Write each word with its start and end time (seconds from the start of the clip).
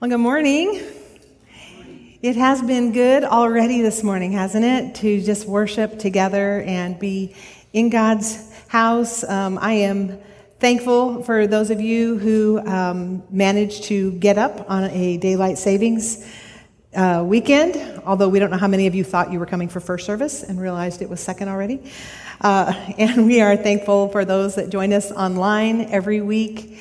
Well, 0.00 0.08
good 0.08 0.16
morning. 0.16 0.80
It 2.22 2.34
has 2.36 2.62
been 2.62 2.92
good 2.92 3.22
already 3.22 3.82
this 3.82 4.02
morning, 4.02 4.32
hasn't 4.32 4.64
it? 4.64 4.94
To 5.02 5.20
just 5.20 5.46
worship 5.46 5.98
together 5.98 6.62
and 6.62 6.98
be 6.98 7.34
in 7.74 7.90
God's 7.90 8.50
house. 8.68 9.22
Um, 9.24 9.58
I 9.60 9.72
am 9.72 10.18
thankful 10.58 11.22
for 11.22 11.46
those 11.46 11.68
of 11.68 11.82
you 11.82 12.16
who 12.16 12.66
um, 12.66 13.22
managed 13.28 13.84
to 13.84 14.12
get 14.12 14.38
up 14.38 14.70
on 14.70 14.84
a 14.84 15.18
daylight 15.18 15.58
savings 15.58 16.26
uh, 16.96 17.22
weekend, 17.26 18.00
although 18.06 18.30
we 18.30 18.38
don't 18.38 18.50
know 18.50 18.56
how 18.56 18.68
many 18.68 18.86
of 18.86 18.94
you 18.94 19.04
thought 19.04 19.30
you 19.30 19.38
were 19.38 19.44
coming 19.44 19.68
for 19.68 19.80
first 19.80 20.06
service 20.06 20.42
and 20.42 20.58
realized 20.58 21.02
it 21.02 21.10
was 21.10 21.20
second 21.20 21.50
already. 21.50 21.92
Uh, 22.40 22.72
and 22.98 23.26
we 23.26 23.42
are 23.42 23.54
thankful 23.54 24.08
for 24.08 24.24
those 24.24 24.54
that 24.54 24.70
join 24.70 24.94
us 24.94 25.12
online 25.12 25.82
every 25.90 26.22
week. 26.22 26.78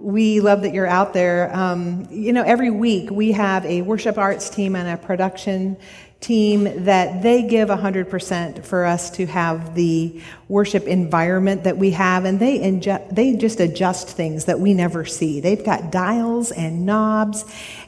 We 0.00 0.40
love 0.40 0.62
that 0.62 0.72
you're 0.72 0.86
out 0.86 1.12
there. 1.12 1.54
Um, 1.54 2.08
you 2.10 2.32
know, 2.32 2.42
every 2.42 2.70
week 2.70 3.10
we 3.10 3.32
have 3.32 3.66
a 3.66 3.82
worship 3.82 4.16
arts 4.16 4.48
team 4.48 4.74
and 4.74 4.88
a 4.88 4.96
production 4.96 5.76
team 6.20 6.84
that 6.84 7.22
they 7.22 7.42
give 7.42 7.68
100% 7.68 8.64
for 8.64 8.84
us 8.84 9.10
to 9.10 9.26
have 9.26 9.74
the 9.74 10.22
worship 10.48 10.86
environment 10.86 11.64
that 11.64 11.76
we 11.76 11.90
have 11.90 12.24
and 12.24 12.38
they 12.38 12.58
inju- 12.58 13.14
they 13.14 13.36
just 13.36 13.60
adjust 13.60 14.08
things 14.08 14.46
that 14.46 14.60
we 14.60 14.74
never 14.74 15.04
see. 15.04 15.40
They've 15.40 15.64
got 15.64 15.90
dials 15.90 16.50
and 16.50 16.84
knobs 16.84 17.44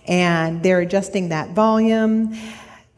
and 0.07 0.63
they're 0.63 0.80
adjusting 0.80 1.29
that 1.30 1.51
volume. 1.51 2.37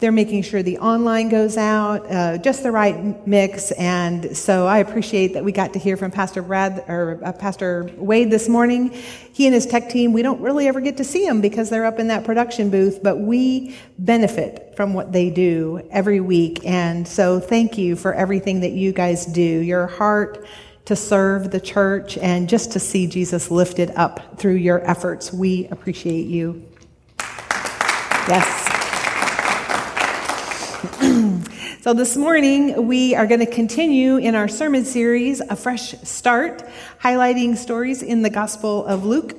They're 0.04 0.12
making 0.12 0.42
sure 0.42 0.62
the 0.62 0.76
online 0.80 1.30
goes 1.30 1.56
out, 1.56 2.12
uh, 2.12 2.36
just 2.36 2.62
the 2.62 2.70
right 2.70 3.26
mix. 3.26 3.70
And 3.70 4.36
so 4.36 4.66
I 4.66 4.80
appreciate 4.80 5.32
that 5.32 5.42
we 5.42 5.50
got 5.50 5.72
to 5.72 5.78
hear 5.78 5.96
from 5.96 6.10
Pastor 6.10 6.42
Brad 6.42 6.84
or 6.88 7.18
uh, 7.24 7.32
Pastor 7.32 7.90
Wade 7.96 8.30
this 8.30 8.46
morning. 8.46 8.90
He 8.90 9.46
and 9.46 9.54
his 9.54 9.64
tech 9.64 9.88
team, 9.88 10.12
we 10.12 10.20
don't 10.20 10.42
really 10.42 10.68
ever 10.68 10.82
get 10.82 10.98
to 10.98 11.04
see 11.04 11.24
them 11.24 11.40
because 11.40 11.70
they're 11.70 11.86
up 11.86 11.98
in 11.98 12.08
that 12.08 12.22
production 12.22 12.68
booth, 12.68 13.02
but 13.02 13.18
we 13.18 13.74
benefit 13.98 14.74
from 14.76 14.92
what 14.92 15.10
they 15.10 15.30
do 15.30 15.80
every 15.90 16.20
week. 16.20 16.60
And 16.66 17.08
so 17.08 17.40
thank 17.40 17.78
you 17.78 17.96
for 17.96 18.12
everything 18.12 18.60
that 18.60 18.72
you 18.72 18.92
guys 18.92 19.24
do. 19.24 19.40
Your 19.40 19.86
heart 19.86 20.44
to 20.84 20.96
serve 20.96 21.50
the 21.50 21.60
church 21.60 22.18
and 22.18 22.46
just 22.46 22.72
to 22.72 22.78
see 22.78 23.06
Jesus 23.06 23.50
lifted 23.50 23.90
up 23.96 24.38
through 24.38 24.56
your 24.56 24.86
efforts. 24.86 25.32
We 25.32 25.66
appreciate 25.68 26.26
you. 26.26 26.62
Yes. 28.28 28.73
So, 31.84 31.92
this 31.92 32.16
morning 32.16 32.86
we 32.86 33.14
are 33.14 33.26
going 33.26 33.40
to 33.40 33.46
continue 33.46 34.16
in 34.16 34.34
our 34.34 34.48
sermon 34.48 34.86
series, 34.86 35.40
A 35.40 35.54
Fresh 35.54 35.90
Start, 36.02 36.66
highlighting 36.98 37.58
stories 37.58 38.02
in 38.02 38.22
the 38.22 38.30
Gospel 38.30 38.86
of 38.86 39.04
Luke. 39.04 39.36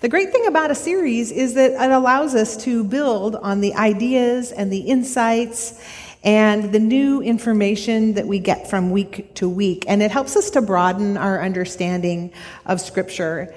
The 0.00 0.08
great 0.08 0.32
thing 0.32 0.48
about 0.48 0.72
a 0.72 0.74
series 0.74 1.30
is 1.30 1.54
that 1.54 1.74
it 1.74 1.90
allows 1.92 2.34
us 2.34 2.56
to 2.64 2.82
build 2.82 3.36
on 3.36 3.60
the 3.60 3.72
ideas 3.76 4.50
and 4.50 4.72
the 4.72 4.80
insights 4.80 5.80
and 6.24 6.72
the 6.72 6.80
new 6.80 7.22
information 7.22 8.14
that 8.14 8.26
we 8.26 8.40
get 8.40 8.68
from 8.68 8.90
week 8.90 9.32
to 9.36 9.48
week. 9.48 9.84
And 9.86 10.02
it 10.02 10.10
helps 10.10 10.34
us 10.34 10.50
to 10.50 10.62
broaden 10.62 11.16
our 11.16 11.40
understanding 11.40 12.32
of 12.64 12.80
Scripture. 12.80 13.54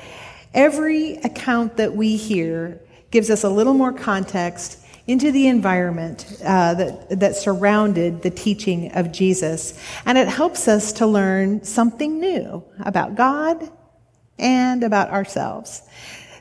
Every 0.54 1.14
account 1.14 1.78
that 1.78 1.96
we 1.96 2.16
hear 2.16 2.80
gives 3.10 3.32
us 3.32 3.44
a 3.44 3.50
little 3.50 3.74
more 3.74 3.92
context 3.92 4.86
into 5.10 5.32
the 5.32 5.48
environment 5.48 6.38
uh, 6.46 6.76
that, 6.76 7.20
that 7.20 7.36
surrounded 7.36 8.22
the 8.22 8.30
teaching 8.30 8.92
of 8.92 9.12
Jesus. 9.12 9.78
And 10.06 10.20
it 10.20 10.28
helps 10.28 10.68
us 10.68 10.94
to 10.94 11.08
learn 11.08 11.64
something 11.64 12.20
new 12.20 12.64
about 12.80 13.16
God 13.16 13.72
and 14.38 14.84
about 14.84 15.10
ourselves. 15.10 15.82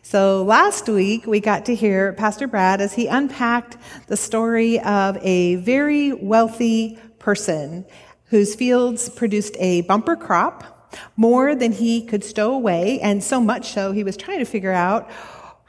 So 0.02 0.42
last 0.42 0.86
week 0.86 1.26
we 1.26 1.40
got 1.40 1.64
to 1.66 1.74
hear 1.74 2.12
Pastor 2.12 2.46
Brad 2.46 2.82
as 2.82 2.92
he 2.92 3.06
unpacked 3.06 3.78
the 4.06 4.18
story 4.18 4.78
of 4.80 5.16
a 5.22 5.56
very 5.56 6.12
wealthy 6.12 6.98
person 7.18 7.86
whose 8.26 8.54
fields 8.54 9.08
produced 9.08 9.56
a 9.58 9.80
bumper 9.82 10.14
crop, 10.14 10.90
more 11.16 11.54
than 11.54 11.72
he 11.72 12.04
could 12.04 12.22
stow 12.22 12.52
away, 12.52 13.00
and 13.00 13.24
so 13.24 13.40
much 13.40 13.72
so 13.72 13.92
he 13.92 14.04
was 14.04 14.16
trying 14.16 14.38
to 14.38 14.44
figure 14.44 14.72
out 14.72 15.10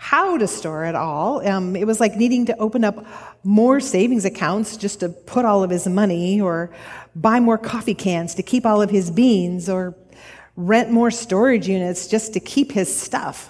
how 0.01 0.37
to 0.37 0.47
store 0.47 0.85
it 0.85 0.95
all. 0.95 1.45
Um, 1.45 1.75
it 1.75 1.85
was 1.85 1.99
like 1.99 2.15
needing 2.15 2.45
to 2.45 2.57
open 2.57 2.85
up 2.85 3.05
more 3.43 3.81
savings 3.81 4.23
accounts 4.23 4.77
just 4.77 5.01
to 5.01 5.09
put 5.09 5.43
all 5.43 5.61
of 5.61 5.69
his 5.69 5.87
money, 5.87 6.39
or 6.39 6.71
buy 7.17 7.41
more 7.41 7.57
coffee 7.57 7.93
cans 7.93 8.33
to 8.35 8.41
keep 8.41 8.65
all 8.65 8.81
of 8.81 8.89
his 8.89 9.11
beans, 9.11 9.67
or 9.67 9.93
rent 10.55 10.89
more 10.89 11.11
storage 11.11 11.67
units 11.67 12.07
just 12.07 12.31
to 12.31 12.39
keep 12.39 12.71
his 12.71 12.89
stuff. 12.97 13.49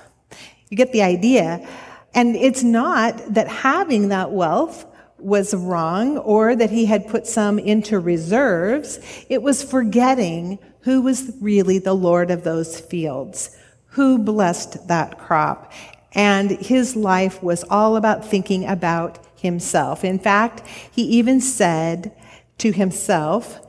You 0.70 0.76
get 0.76 0.92
the 0.92 1.04
idea. 1.04 1.70
And 2.16 2.36
it's 2.36 2.64
not 2.64 3.36
that 3.36 3.48
having 3.48 4.10
that 4.10 4.32
wealth 4.32 4.88
was 5.20 5.54
wrong 5.54 6.18
or 6.18 6.56
that 6.56 6.72
he 6.72 6.86
had 6.86 7.08
put 7.08 7.28
some 7.28 7.60
into 7.60 8.00
reserves. 8.00 9.00
It 9.30 9.44
was 9.44 9.62
forgetting 9.62 10.58
who 10.82 11.04
was 11.04 11.32
really 11.40 11.78
the 11.78 11.94
Lord 11.94 12.32
of 12.32 12.44
those 12.44 12.80
fields, 12.80 13.56
who 13.90 14.18
blessed 14.18 14.88
that 14.88 15.20
crop 15.20 15.72
and 16.14 16.52
his 16.52 16.96
life 16.96 17.42
was 17.44 17.64
all 17.70 17.96
about 17.96 18.26
thinking 18.26 18.66
about 18.66 19.20
himself. 19.36 20.04
In 20.04 20.20
fact, 20.20 20.66
he 20.68 21.04
even 21.04 21.40
said 21.42 22.16
to 22.58 22.72
himself, 22.72 23.60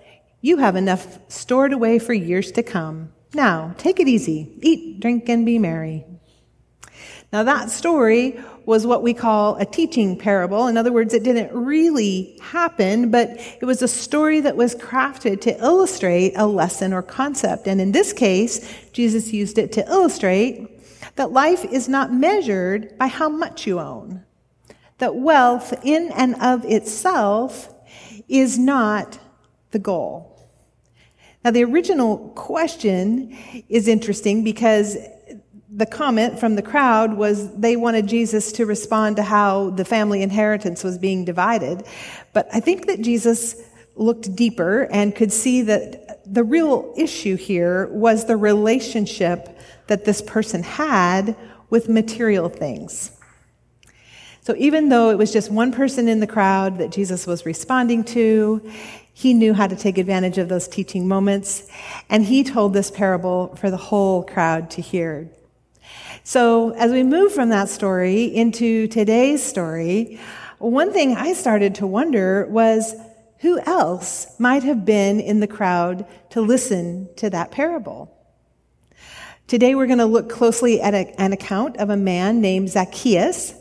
You 0.41 0.59
have 0.59 0.77
enough 0.77 1.19
stored 1.29 1.73
away 1.73 1.99
for 1.99 2.13
years 2.13 2.51
to 2.53 2.63
come. 2.63 3.13
Now, 3.35 3.75
take 3.79 4.01
it 4.01 4.09
easy. 4.09 4.53
Eat, 4.61 5.01
drink, 5.01 5.29
and 5.29 5.47
be 5.47 5.59
merry. 5.59 6.05
Now, 7.33 7.45
that 7.45 7.71
story 7.71 8.41
was 8.67 8.87
what 8.87 9.03
we 9.03 9.15
call 9.15 9.57
a 9.57 9.65
teaching 9.65 10.19
parable. 10.19 10.67
In 10.67 10.77
other 10.77 10.93
words, 10.93 11.15
it 11.15 11.23
didn't 11.23 11.53
really 11.53 12.39
happen, 12.43 13.11
but 13.11 13.31
it 13.61 13.65
was 13.65 13.83
a 13.83 13.89
story 13.89 14.41
that 14.41 14.57
was 14.57 14.75
crafted 14.75 15.41
to 15.43 15.57
illustrate 15.61 16.33
a 16.37 16.47
lesson 16.47 16.93
or 16.93 17.03
concept. 17.03 17.69
And 17.69 17.81
in 17.81 17.93
this 17.93 18.13
case, 18.13 18.75
Jesus 18.93 19.33
used 19.33 19.59
it 19.59 19.71
to 19.73 19.89
illustrate 19.89 20.80
that 21.17 21.33
life 21.33 21.65
is 21.65 21.89
not 21.89 22.13
measured 22.13 22.97
by 22.99 23.07
how 23.07 23.29
much 23.29 23.67
you 23.67 23.79
own, 23.79 24.25
that 24.99 25.17
wealth 25.17 25.73
in 25.85 26.13
and 26.13 26.35
of 26.41 26.65
itself 26.65 27.73
is 28.29 28.59
not 28.59 29.19
the 29.71 29.79
goal. 29.79 30.27
Now, 31.45 31.51
the 31.51 31.65
original 31.65 32.31
question 32.37 33.37
is 33.69 33.89
interesting 33.89 34.45
because 34.45 34.97
the 35.73 35.87
comment 35.87 36.39
from 36.39 36.57
the 36.57 36.63
crowd 36.63 37.15
was 37.15 37.55
they 37.55 37.77
wanted 37.77 38.07
Jesus 38.07 38.53
to 38.53 38.67
respond 38.67 39.17
to 39.17 39.23
how 39.23 39.71
the 39.71 39.85
family 39.85 40.23
inheritance 40.23 40.83
was 40.83 40.99
being 40.99 41.25
divided. 41.25 41.85
But 42.33 42.49
I 42.53 42.61
think 42.61 42.87
that 42.87 43.01
Jesus 43.01 43.57
looked 43.95 44.35
deeper 44.35 44.89
and 44.91 45.15
could 45.15 45.33
see 45.33 45.63
that 45.63 46.21
the 46.33 46.45
real 46.45 46.93
issue 46.97 47.37
here 47.37 47.87
was 47.89 48.25
the 48.25 48.37
relationship 48.37 49.60
that 49.91 50.05
this 50.05 50.23
person 50.23 50.63
had 50.63 51.37
with 51.69 51.89
material 51.89 52.49
things. 52.49 53.11
So 54.41 54.55
even 54.57 54.89
though 54.89 55.11
it 55.11 55.19
was 55.19 55.33
just 55.33 55.51
one 55.51 55.73
person 55.73 56.07
in 56.07 56.21
the 56.21 56.29
crowd 56.29 56.79
that 56.79 56.93
Jesus 56.93 57.27
was 57.27 57.45
responding 57.45 58.05
to, 58.05 58.71
he 59.13 59.35
knew 59.35 59.53
how 59.53 59.67
to 59.67 59.75
take 59.75 59.99
advantage 59.99 60.39
of 60.39 60.49
those 60.49 60.69
teaching 60.69 61.09
moments, 61.09 61.69
and 62.09 62.25
he 62.25 62.45
told 62.45 62.73
this 62.73 62.89
parable 62.89 63.57
for 63.57 63.69
the 63.69 63.77
whole 63.77 64.23
crowd 64.23 64.71
to 64.71 64.81
hear. 64.81 65.29
So 66.23 66.71
as 66.71 66.93
we 66.93 67.03
move 67.03 67.33
from 67.33 67.49
that 67.49 67.69
story 67.69 68.25
into 68.25 68.87
today's 68.87 69.43
story, 69.43 70.21
one 70.59 70.93
thing 70.93 71.17
I 71.17 71.33
started 71.33 71.75
to 71.77 71.87
wonder 71.89 72.47
was 72.47 72.95
who 73.41 73.59
else 73.67 74.39
might 74.39 74.63
have 74.63 74.85
been 74.85 75.19
in 75.19 75.41
the 75.41 75.49
crowd 75.49 76.07
to 76.31 76.41
listen 76.41 77.09
to 77.17 77.29
that 77.31 77.51
parable? 77.51 78.17
Today 79.51 79.75
we're 79.75 79.89
going 79.89 79.99
to 79.99 80.05
look 80.05 80.31
closely 80.31 80.81
at 80.81 80.95
a, 80.95 81.21
an 81.21 81.33
account 81.33 81.77
of 81.79 81.91
a 81.91 81.97
man 81.97 82.41
named 82.41 82.71
Zacchaeus, 82.71 83.53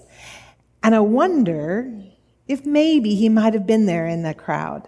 and 0.84 0.94
I 0.94 1.00
wonder 1.00 1.92
if 2.48 2.64
maybe 2.64 3.16
he 3.16 3.28
might 3.28 3.56
have 3.56 3.66
been 3.66 3.88
there 3.88 4.06
in 4.06 4.22
the 4.22 4.36
crowd. 4.36 4.88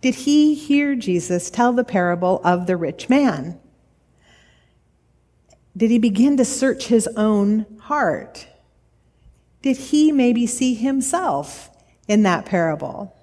Did 0.00 0.14
he 0.14 0.54
hear 0.54 0.94
Jesus 0.94 1.50
tell 1.50 1.72
the 1.72 1.82
parable 1.82 2.40
of 2.44 2.68
the 2.68 2.76
rich 2.76 3.08
man? 3.08 3.58
Did 5.76 5.90
he 5.90 5.98
begin 5.98 6.36
to 6.36 6.44
search 6.44 6.86
his 6.86 7.08
own 7.16 7.66
heart? 7.80 8.46
Did 9.60 9.76
he 9.76 10.12
maybe 10.12 10.46
see 10.46 10.74
himself 10.74 11.68
in 12.06 12.22
that 12.22 12.46
parable? 12.46 13.15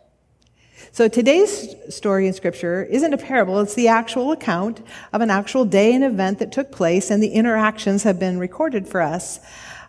So 0.93 1.07
today's 1.07 1.73
story 1.89 2.27
in 2.27 2.33
scripture 2.33 2.83
isn't 2.83 3.15
a 3.15 3.17
parable, 3.17 3.59
it's 3.61 3.73
the 3.73 3.87
actual 3.87 4.31
account 4.31 4.85
of 5.11 5.21
an 5.21 5.31
actual 5.31 5.65
day 5.65 5.91
and 5.91 6.03
event 6.03 6.37
that 6.37 6.51
took 6.51 6.71
place, 6.71 7.09
and 7.09 7.23
the 7.23 7.29
interactions 7.29 8.03
have 8.03 8.19
been 8.19 8.37
recorded 8.37 8.87
for 8.87 9.01
us. 9.01 9.39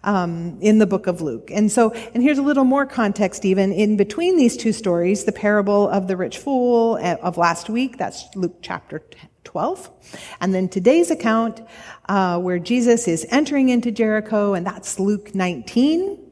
Um, 0.03 0.59
in 0.61 0.81
the 0.81 0.87
book 0.87 1.07
of 1.07 1.23
Luke. 1.23 1.51
And 1.51 1.73
so, 1.73 1.93
and 2.13 2.23
here's 2.23 2.37
a 2.37 2.43
little 2.43 2.65
more 2.65 2.85
context 2.85 3.47
even 3.47 3.73
in 3.73 3.97
between 3.97 4.37
these 4.37 4.55
two 4.55 4.75
stories, 4.75 5.25
the 5.25 5.33
parable 5.33 5.89
of 5.89 6.09
the 6.09 6.17
rich 6.19 6.37
fool 6.37 6.99
uh, 7.01 7.17
of 7.23 7.39
last 7.39 7.71
week, 7.71 7.97
that's 7.97 8.27
Luke 8.37 8.59
chapter 8.61 9.03
12. 9.45 9.91
And 10.43 10.55
then 10.55 10.69
today's 10.69 11.11
account, 11.11 11.63
uh, 12.07 12.39
where 12.39 12.59
Jesus 12.59 13.09
is 13.09 13.27
entering 13.31 13.71
into 13.71 13.91
Jericho, 13.91 14.53
and 14.53 14.67
that's 14.67 15.01
Luke 15.01 15.35
19. 15.35 16.24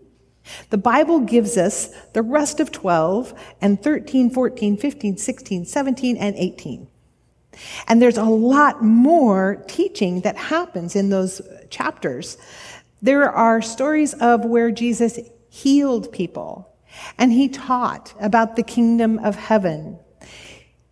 The 0.70 0.78
Bible 0.78 1.20
gives 1.20 1.56
us 1.56 1.88
the 2.12 2.22
rest 2.22 2.60
of 2.60 2.72
12 2.72 3.34
and 3.60 3.82
13, 3.82 4.30
14, 4.30 4.76
15, 4.76 5.16
16, 5.16 5.64
17, 5.64 6.16
and 6.16 6.36
18. 6.36 6.88
And 7.86 8.00
there's 8.00 8.18
a 8.18 8.24
lot 8.24 8.82
more 8.82 9.62
teaching 9.68 10.22
that 10.22 10.36
happens 10.36 10.96
in 10.96 11.10
those 11.10 11.40
chapters. 11.70 12.38
There 13.02 13.30
are 13.30 13.60
stories 13.60 14.14
of 14.14 14.44
where 14.44 14.70
Jesus 14.70 15.18
healed 15.48 16.12
people 16.12 16.72
and 17.18 17.32
he 17.32 17.48
taught 17.48 18.14
about 18.20 18.56
the 18.56 18.62
kingdom 18.62 19.18
of 19.18 19.36
heaven. 19.36 19.98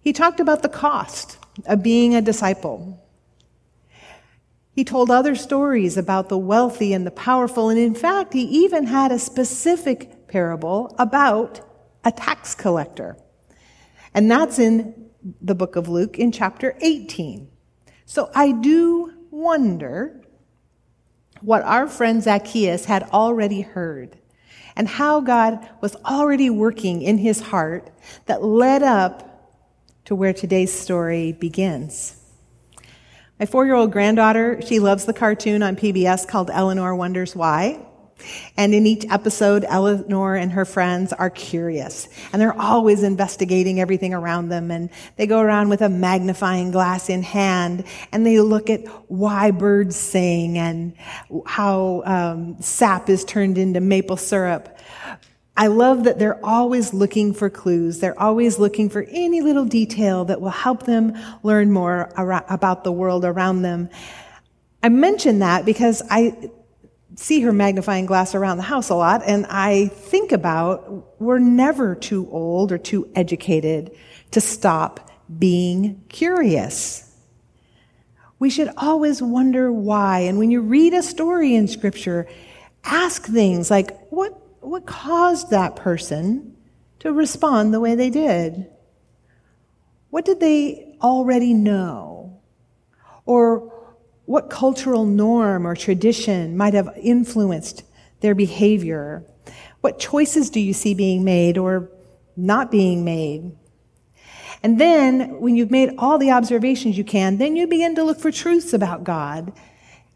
He 0.00 0.12
talked 0.12 0.40
about 0.40 0.62
the 0.62 0.68
cost 0.68 1.38
of 1.66 1.82
being 1.82 2.14
a 2.14 2.22
disciple. 2.22 2.99
He 4.72 4.84
told 4.84 5.10
other 5.10 5.34
stories 5.34 5.96
about 5.96 6.28
the 6.28 6.38
wealthy 6.38 6.92
and 6.92 7.06
the 7.06 7.10
powerful, 7.10 7.68
and 7.68 7.78
in 7.78 7.94
fact, 7.94 8.32
he 8.32 8.42
even 8.42 8.86
had 8.86 9.10
a 9.10 9.18
specific 9.18 10.28
parable 10.28 10.94
about 10.98 11.60
a 12.04 12.12
tax 12.12 12.54
collector. 12.54 13.16
And 14.14 14.30
that's 14.30 14.58
in 14.58 15.10
the 15.40 15.54
book 15.54 15.76
of 15.76 15.88
Luke 15.88 16.18
in 16.18 16.32
chapter 16.32 16.76
18. 16.80 17.48
So 18.06 18.30
I 18.34 18.52
do 18.52 19.12
wonder 19.30 20.20
what 21.40 21.62
our 21.62 21.86
friend 21.86 22.22
Zacchaeus 22.22 22.84
had 22.84 23.04
already 23.04 23.60
heard 23.60 24.18
and 24.76 24.88
how 24.88 25.20
God 25.20 25.68
was 25.80 25.96
already 26.04 26.48
working 26.48 27.02
in 27.02 27.18
his 27.18 27.40
heart 27.40 27.90
that 28.26 28.42
led 28.42 28.82
up 28.82 29.58
to 30.06 30.14
where 30.14 30.32
today's 30.32 30.72
story 30.72 31.32
begins. 31.32 32.19
My 33.40 33.46
four 33.46 33.64
year 33.64 33.74
old 33.74 33.90
granddaughter, 33.90 34.60
she 34.60 34.80
loves 34.80 35.06
the 35.06 35.14
cartoon 35.14 35.62
on 35.62 35.74
PBS 35.74 36.28
called 36.28 36.50
Eleanor 36.52 36.94
Wonders 36.94 37.34
Why. 37.34 37.80
And 38.58 38.74
in 38.74 38.84
each 38.86 39.06
episode, 39.08 39.64
Eleanor 39.66 40.36
and 40.36 40.52
her 40.52 40.66
friends 40.66 41.14
are 41.14 41.30
curious 41.30 42.06
and 42.34 42.42
they're 42.42 42.60
always 42.60 43.02
investigating 43.02 43.80
everything 43.80 44.12
around 44.12 44.50
them. 44.50 44.70
And 44.70 44.90
they 45.16 45.26
go 45.26 45.40
around 45.40 45.70
with 45.70 45.80
a 45.80 45.88
magnifying 45.88 46.70
glass 46.70 47.08
in 47.08 47.22
hand 47.22 47.84
and 48.12 48.26
they 48.26 48.40
look 48.40 48.68
at 48.68 48.86
why 49.10 49.52
birds 49.52 49.96
sing 49.96 50.58
and 50.58 50.92
how 51.46 52.02
um, 52.04 52.60
sap 52.60 53.08
is 53.08 53.24
turned 53.24 53.56
into 53.56 53.80
maple 53.80 54.18
syrup. 54.18 54.78
I 55.60 55.66
love 55.66 56.04
that 56.04 56.18
they're 56.18 56.42
always 56.42 56.94
looking 56.94 57.34
for 57.34 57.50
clues. 57.50 57.98
They're 57.98 58.18
always 58.18 58.58
looking 58.58 58.88
for 58.88 59.02
any 59.10 59.42
little 59.42 59.66
detail 59.66 60.24
that 60.24 60.40
will 60.40 60.48
help 60.48 60.84
them 60.84 61.12
learn 61.42 61.70
more 61.70 62.10
about 62.16 62.82
the 62.82 62.90
world 62.90 63.26
around 63.26 63.60
them. 63.60 63.90
I 64.82 64.88
mention 64.88 65.40
that 65.40 65.66
because 65.66 66.00
I 66.10 66.50
see 67.16 67.42
her 67.42 67.52
magnifying 67.52 68.06
glass 68.06 68.34
around 68.34 68.56
the 68.56 68.62
house 68.62 68.88
a 68.88 68.94
lot, 68.94 69.20
and 69.26 69.44
I 69.50 69.88
think 69.88 70.32
about 70.32 71.20
we're 71.20 71.38
never 71.38 71.94
too 71.94 72.26
old 72.30 72.72
or 72.72 72.78
too 72.78 73.10
educated 73.14 73.94
to 74.30 74.40
stop 74.40 75.10
being 75.38 76.02
curious. 76.08 77.14
We 78.38 78.48
should 78.48 78.70
always 78.78 79.20
wonder 79.20 79.70
why. 79.70 80.20
And 80.20 80.38
when 80.38 80.50
you 80.50 80.62
read 80.62 80.94
a 80.94 81.02
story 81.02 81.54
in 81.54 81.68
Scripture, 81.68 82.26
ask 82.82 83.26
things 83.26 83.70
like, 83.70 84.08
what 84.08 84.40
what 84.60 84.86
caused 84.86 85.50
that 85.50 85.76
person 85.76 86.56
to 87.00 87.12
respond 87.12 87.72
the 87.72 87.80
way 87.80 87.94
they 87.94 88.10
did? 88.10 88.66
What 90.10 90.24
did 90.24 90.40
they 90.40 90.96
already 91.00 91.54
know? 91.54 92.40
Or 93.24 93.72
what 94.26 94.50
cultural 94.50 95.06
norm 95.06 95.66
or 95.66 95.74
tradition 95.74 96.56
might 96.56 96.74
have 96.74 96.90
influenced 97.00 97.84
their 98.20 98.34
behavior? 98.34 99.24
What 99.80 99.98
choices 99.98 100.50
do 100.50 100.60
you 100.60 100.72
see 100.72 100.94
being 100.94 101.24
made 101.24 101.56
or 101.56 101.90
not 102.36 102.70
being 102.70 103.04
made? 103.04 103.52
And 104.62 104.78
then, 104.78 105.40
when 105.40 105.56
you've 105.56 105.70
made 105.70 105.94
all 105.96 106.18
the 106.18 106.32
observations 106.32 106.98
you 106.98 107.04
can, 107.04 107.38
then 107.38 107.56
you 107.56 107.66
begin 107.66 107.94
to 107.94 108.04
look 108.04 108.20
for 108.20 108.30
truths 108.30 108.74
about 108.74 109.04
God. 109.04 109.54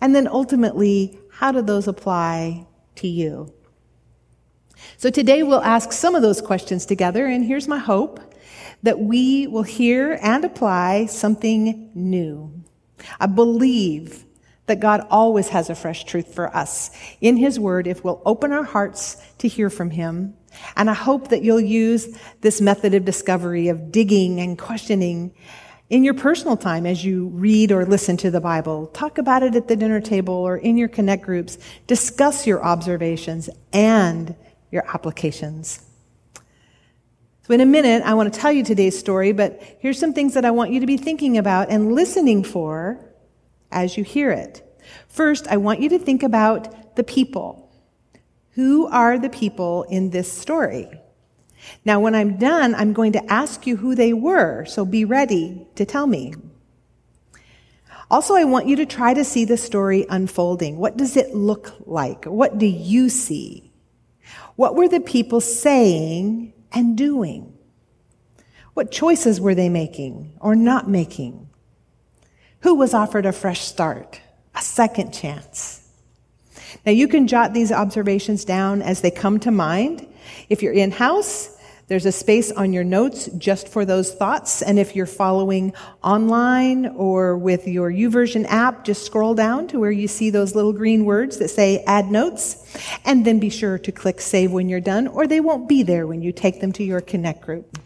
And 0.02 0.14
then 0.14 0.29
ultimately, 0.29 1.19
how 1.31 1.50
do 1.50 1.62
those 1.62 1.88
apply 1.88 2.67
to 2.97 3.08
you? 3.08 3.55
So 4.96 5.11
today 5.11 5.43
we'll 5.43 5.62
ask 5.62 5.93
some 5.93 6.14
of 6.14 6.23
those 6.23 6.41
questions 6.41 6.87
together, 6.87 7.26
and 7.26 7.44
here's 7.44 7.67
my 7.69 7.79
hope 7.79 8.20
that 8.82 9.00
we 9.00 9.46
will 9.46 9.62
hear 9.62 10.19
and 10.23 10.44
apply 10.44 11.06
something 11.06 11.91
new. 11.94 12.62
I 13.19 13.26
believe 13.26 14.25
that 14.67 14.81
God 14.81 15.06
always 15.11 15.49
has 15.49 15.69
a 15.69 15.75
fresh 15.75 16.05
truth 16.05 16.35
for 16.35 16.55
us 16.55 16.91
in 17.20 17.37
His 17.37 17.58
Word 17.58 17.87
if 17.87 18.05
we'll 18.05 18.23
open 18.25 18.52
our 18.52 18.62
hearts 18.62 19.17
to 19.38 19.49
hear 19.49 19.69
from 19.69 19.91
Him. 19.91 20.35
And 20.76 20.88
I 20.88 20.94
hope 20.94 21.29
that 21.29 21.43
you'll 21.43 21.61
use 21.61 22.17
this 22.40 22.61
method 22.61 22.94
of 22.94 23.05
discovery, 23.05 23.69
of 23.69 23.90
digging 23.90 24.40
and 24.40 24.56
questioning 24.58 25.35
in 25.90 26.05
your 26.05 26.14
personal 26.14 26.56
time 26.56 26.87
as 26.87 27.05
you 27.05 27.29
read 27.29 27.73
or 27.73 27.85
listen 27.85 28.17
to 28.19 28.31
the 28.31 28.40
Bible. 28.40 28.87
Talk 28.88 29.19
about 29.19 29.43
it 29.43 29.55
at 29.55 29.69
the 29.69 29.76
dinner 29.76 30.00
table 30.00 30.35
or 30.35 30.56
in 30.56 30.79
your 30.79 30.88
connect 30.88 31.25
groups. 31.25 31.58
Discuss 31.87 32.47
your 32.47 32.64
observations 32.64 33.50
and 33.73 34.35
your 34.75 34.85
applications. 34.88 35.81
So, 37.47 37.55
in 37.55 37.61
a 37.61 37.67
minute, 37.67 38.03
I 38.05 38.15
want 38.15 38.32
to 38.32 38.41
tell 38.41 38.53
you 38.53 38.65
today's 38.65 38.99
story, 38.99 39.32
but 39.32 39.62
here's 39.79 39.99
some 39.99 40.12
things 40.12 40.35
that 40.35 40.44
I 40.44 40.50
want 40.50 40.73
you 40.73 40.81
to 40.81 40.87
be 40.87 40.97
thinking 40.97 41.38
about 41.38 41.71
and 41.71 41.93
listening 41.93 42.43
for 42.43 42.99
as 43.71 43.97
you 43.97 44.05
hear 44.05 44.31
it. 44.31 44.62
First, 45.09 45.47
I 45.49 45.59
want 45.59 45.81
you 45.81 45.88
to 45.91 45.99
think 45.99 46.23
about 46.23 46.97
the 46.97 47.05
people. 47.05 47.71
Who 48.53 48.87
are 48.87 49.19
the 49.19 49.31
people 49.31 49.82
in 49.85 50.11
this 50.11 50.32
story? 50.32 50.88
Now, 51.85 52.00
when 52.00 52.15
I'm 52.15 52.37
done, 52.37 52.75
I'm 52.75 52.93
going 52.93 53.12
to 53.12 53.32
ask 53.32 53.67
you 53.67 53.76
who 53.76 53.94
they 53.94 54.12
were, 54.12 54.65
so 54.65 54.85
be 54.85 55.05
ready 55.05 55.67
to 55.76 55.85
tell 55.85 56.06
me. 56.06 56.35
Also, 58.11 58.35
I 58.35 58.44
want 58.44 58.69
you 58.69 58.76
to 58.76 58.87
try 58.87 59.12
to 59.15 59.25
see 59.25 59.44
the 59.44 59.56
story 59.56 60.06
unfolding. 60.09 60.76
What 60.76 60.97
does 60.97 61.17
it 61.17 61.35
look 61.35 61.75
like? 61.87 62.25
What 62.26 62.59
do 62.59 62.67
you 62.67 63.09
see? 63.09 63.74
What 64.56 64.76
were 64.76 64.88
the 64.88 65.00
people 65.00 65.40
saying 65.40 66.52
and 66.72 66.96
doing? 66.96 67.52
What 68.74 68.90
choices 68.90 69.40
were 69.40 69.54
they 69.54 69.68
making 69.68 70.32
or 70.40 70.54
not 70.54 70.88
making? 70.88 71.48
Who 72.60 72.74
was 72.74 72.94
offered 72.94 73.26
a 73.26 73.32
fresh 73.32 73.60
start, 73.60 74.20
a 74.54 74.62
second 74.62 75.12
chance? 75.12 75.88
Now 76.84 76.92
you 76.92 77.08
can 77.08 77.26
jot 77.28 77.52
these 77.52 77.73
observations 77.73 78.44
down 78.44 78.82
as 78.82 79.00
they 79.00 79.11
come 79.11 79.38
to 79.40 79.50
mind. 79.50 80.06
If 80.49 80.62
you're 80.62 80.73
in 80.73 80.90
house, 80.90 81.53
there's 81.87 82.07
a 82.07 82.12
space 82.12 82.50
on 82.50 82.73
your 82.73 82.85
notes 82.85 83.26
just 83.37 83.69
for 83.69 83.85
those 83.85 84.12
thoughts. 84.14 84.62
And 84.62 84.79
if 84.79 84.97
you're 84.97 85.07
following 85.07 85.75
online 86.03 86.87
or 86.87 87.37
with 87.37 87.69
your 87.69 87.91
YouVersion 87.91 88.47
app, 88.49 88.85
just 88.85 89.05
scroll 89.05 89.35
down 89.35 89.69
to 89.69 89.79
where 89.79 89.91
you 89.91 90.09
see 90.09 90.31
those 90.31 90.55
little 90.55 90.73
green 90.73 91.05
words 91.05 91.38
that 91.38 91.49
say 91.49 91.85
add 91.87 92.11
notes. 92.11 92.61
And 93.05 93.25
then 93.25 93.38
be 93.38 93.50
sure 93.50 93.79
to 93.79 93.93
click 93.93 94.21
save 94.21 94.50
when 94.50 94.69
you're 94.69 94.81
done, 94.81 95.09
or 95.09 95.26
they 95.26 95.41
won't 95.41 95.69
be 95.69 95.83
there 95.83 96.07
when 96.07 96.23
you 96.23 96.33
take 96.33 96.61
them 96.61 96.73
to 96.73 96.85
your 96.85 97.00
Connect 97.00 97.43
group. 97.43 97.79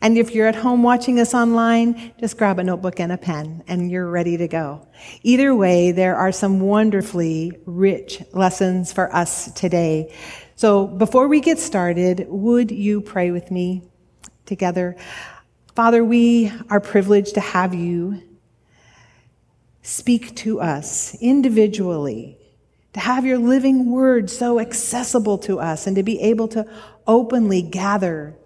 And 0.00 0.16
if 0.16 0.34
you're 0.34 0.46
at 0.46 0.54
home 0.54 0.82
watching 0.82 1.18
us 1.18 1.34
online, 1.34 2.12
just 2.20 2.38
grab 2.38 2.58
a 2.58 2.64
notebook 2.64 3.00
and 3.00 3.10
a 3.10 3.18
pen 3.18 3.64
and 3.66 3.90
you're 3.90 4.08
ready 4.08 4.36
to 4.36 4.46
go. 4.46 4.86
Either 5.22 5.54
way, 5.54 5.90
there 5.90 6.16
are 6.16 6.30
some 6.30 6.60
wonderfully 6.60 7.58
rich 7.66 8.22
lessons 8.32 8.92
for 8.92 9.14
us 9.14 9.50
today. 9.52 10.14
So 10.58 10.88
before 10.88 11.28
we 11.28 11.40
get 11.40 11.60
started, 11.60 12.26
would 12.28 12.72
you 12.72 13.00
pray 13.00 13.30
with 13.30 13.48
me 13.52 13.84
together? 14.44 14.96
Father, 15.76 16.04
we 16.04 16.50
are 16.68 16.80
privileged 16.80 17.34
to 17.34 17.40
have 17.40 17.76
you 17.76 18.20
speak 19.82 20.34
to 20.34 20.60
us 20.60 21.14
individually, 21.20 22.38
to 22.92 22.98
have 22.98 23.24
your 23.24 23.38
living 23.38 23.92
word 23.92 24.30
so 24.30 24.58
accessible 24.58 25.38
to 25.38 25.60
us, 25.60 25.86
and 25.86 25.94
to 25.94 26.02
be 26.02 26.20
able 26.20 26.48
to 26.48 26.66
openly 27.06 27.62
gather, 27.62 28.36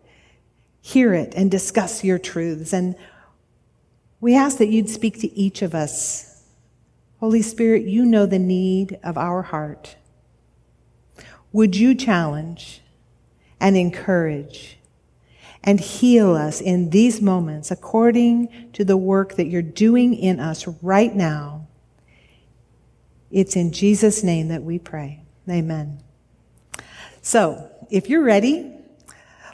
hear 0.83 1.15
it, 1.15 1.33
and 1.35 1.51
discuss 1.51 2.05
your 2.05 2.19
truths. 2.19 2.75
And 2.75 2.95
we 4.21 4.37
ask 4.37 4.59
that 4.59 4.69
you'd 4.69 4.91
speak 4.91 5.19
to 5.21 5.33
each 5.33 5.63
of 5.63 5.75
us. 5.75 6.45
Holy 7.21 7.41
Spirit, 7.41 7.85
you 7.85 8.05
know 8.05 8.27
the 8.27 8.39
need 8.39 8.99
of 9.03 9.17
our 9.17 9.41
heart. 9.41 9.97
Would 11.53 11.77
you 11.77 11.95
challenge 11.95 12.81
and 13.61 13.77
encourage 13.77 14.79
and 15.63 15.79
heal 15.79 16.35
us 16.35 16.61
in 16.61 16.91
these 16.91 17.21
moments 17.21 17.71
according 17.71 18.71
to 18.73 18.85
the 18.85 18.97
work 18.97 19.37
that 19.37 19.47
you're 19.47 19.63
doing 19.63 20.15
in 20.15 20.41
us 20.41 20.67
right 20.83 21.15
now? 21.15 21.67
It's 23.31 23.57
in 23.57 23.73
Jesus' 23.73 24.23
name 24.23 24.49
that 24.49 24.63
we 24.63 24.79
pray. 24.79 25.21
Amen. 25.49 25.99
So, 27.23 27.71
if 27.91 28.09
you're 28.09 28.25
ready, 28.25 28.73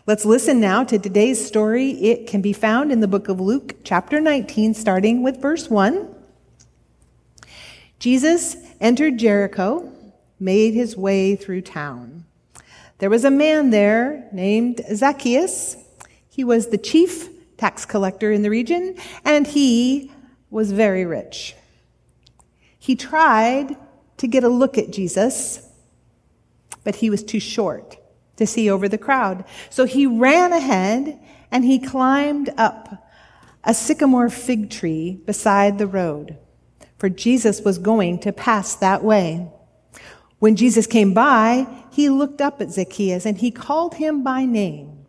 Let's 0.09 0.25
listen 0.25 0.59
now 0.59 0.85
to 0.85 0.99
today's 0.99 1.47
story. 1.47 1.90
It 1.90 2.26
can 2.26 2.40
be 2.40 2.55
found 2.55 2.90
in 2.90 3.00
the 3.00 3.07
book 3.07 3.28
of 3.28 3.43
Luke, 3.43 3.75
chapter 3.85 4.23
19, 4.23 4.73
starting 4.73 5.23
with 5.23 5.38
verse 5.38 5.69
1. 5.69 6.09
Jesus 7.99 8.57
entered 8.81 9.19
Jericho, 9.19 9.93
made 10.40 10.75
his 10.75 10.97
way 10.97 11.37
through 11.37 11.62
town. 11.62 12.25
There 12.99 13.11
was 13.11 13.25
a 13.25 13.30
man 13.30 13.71
there 13.71 14.28
named 14.33 14.80
Zacchaeus. 14.95 15.76
He 16.28 16.45
was 16.45 16.68
the 16.68 16.78
chief 16.78 17.28
tax 17.57 17.85
collector 17.85 18.30
in 18.30 18.42
the 18.42 18.50
region, 18.50 18.97
and 19.25 19.47
he 19.47 20.12
was 20.50 20.73
very 20.73 21.04
rich. 21.04 21.54
He 22.78 22.97
tried 22.97 23.76
to 24.16 24.26
get 24.26 24.45
a 24.45 24.49
look 24.49 24.78
at 24.78 24.90
Jesus, 24.90 25.66
but 26.85 26.97
he 26.97 27.11
was 27.11 27.23
too 27.23 27.40
short 27.40 27.97
to 28.37 28.47
see 28.47 28.71
over 28.71 28.88
the 28.88 28.99
crowd. 28.99 29.45
So 29.71 29.85
he 29.85 30.07
ran 30.07 30.52
ahead 30.52 31.18
and 31.50 31.64
he 31.64 31.78
climbed 31.78 32.50
up 32.57 33.09
a 33.64 33.75
sycamore 33.75 34.30
fig 34.30 34.71
tree 34.71 35.21
beside 35.26 35.78
the 35.78 35.87
road, 35.87 36.38
for 36.97 37.09
Jesus 37.09 37.61
was 37.61 37.78
going 37.78 38.18
to 38.21 38.33
pass 38.33 38.75
that 38.76 39.04
way. 39.04 39.49
When 40.38 40.57
Jesus 40.57 40.87
came 40.87 41.14
by, 41.14 41.66
he 41.90 42.09
looked 42.09 42.40
up 42.40 42.61
at 42.61 42.71
Zacchaeus 42.71 43.26
and 43.26 43.38
he 43.38 43.50
called 43.50 43.95
him 43.95 44.23
by 44.23 44.45
name. 44.45 45.07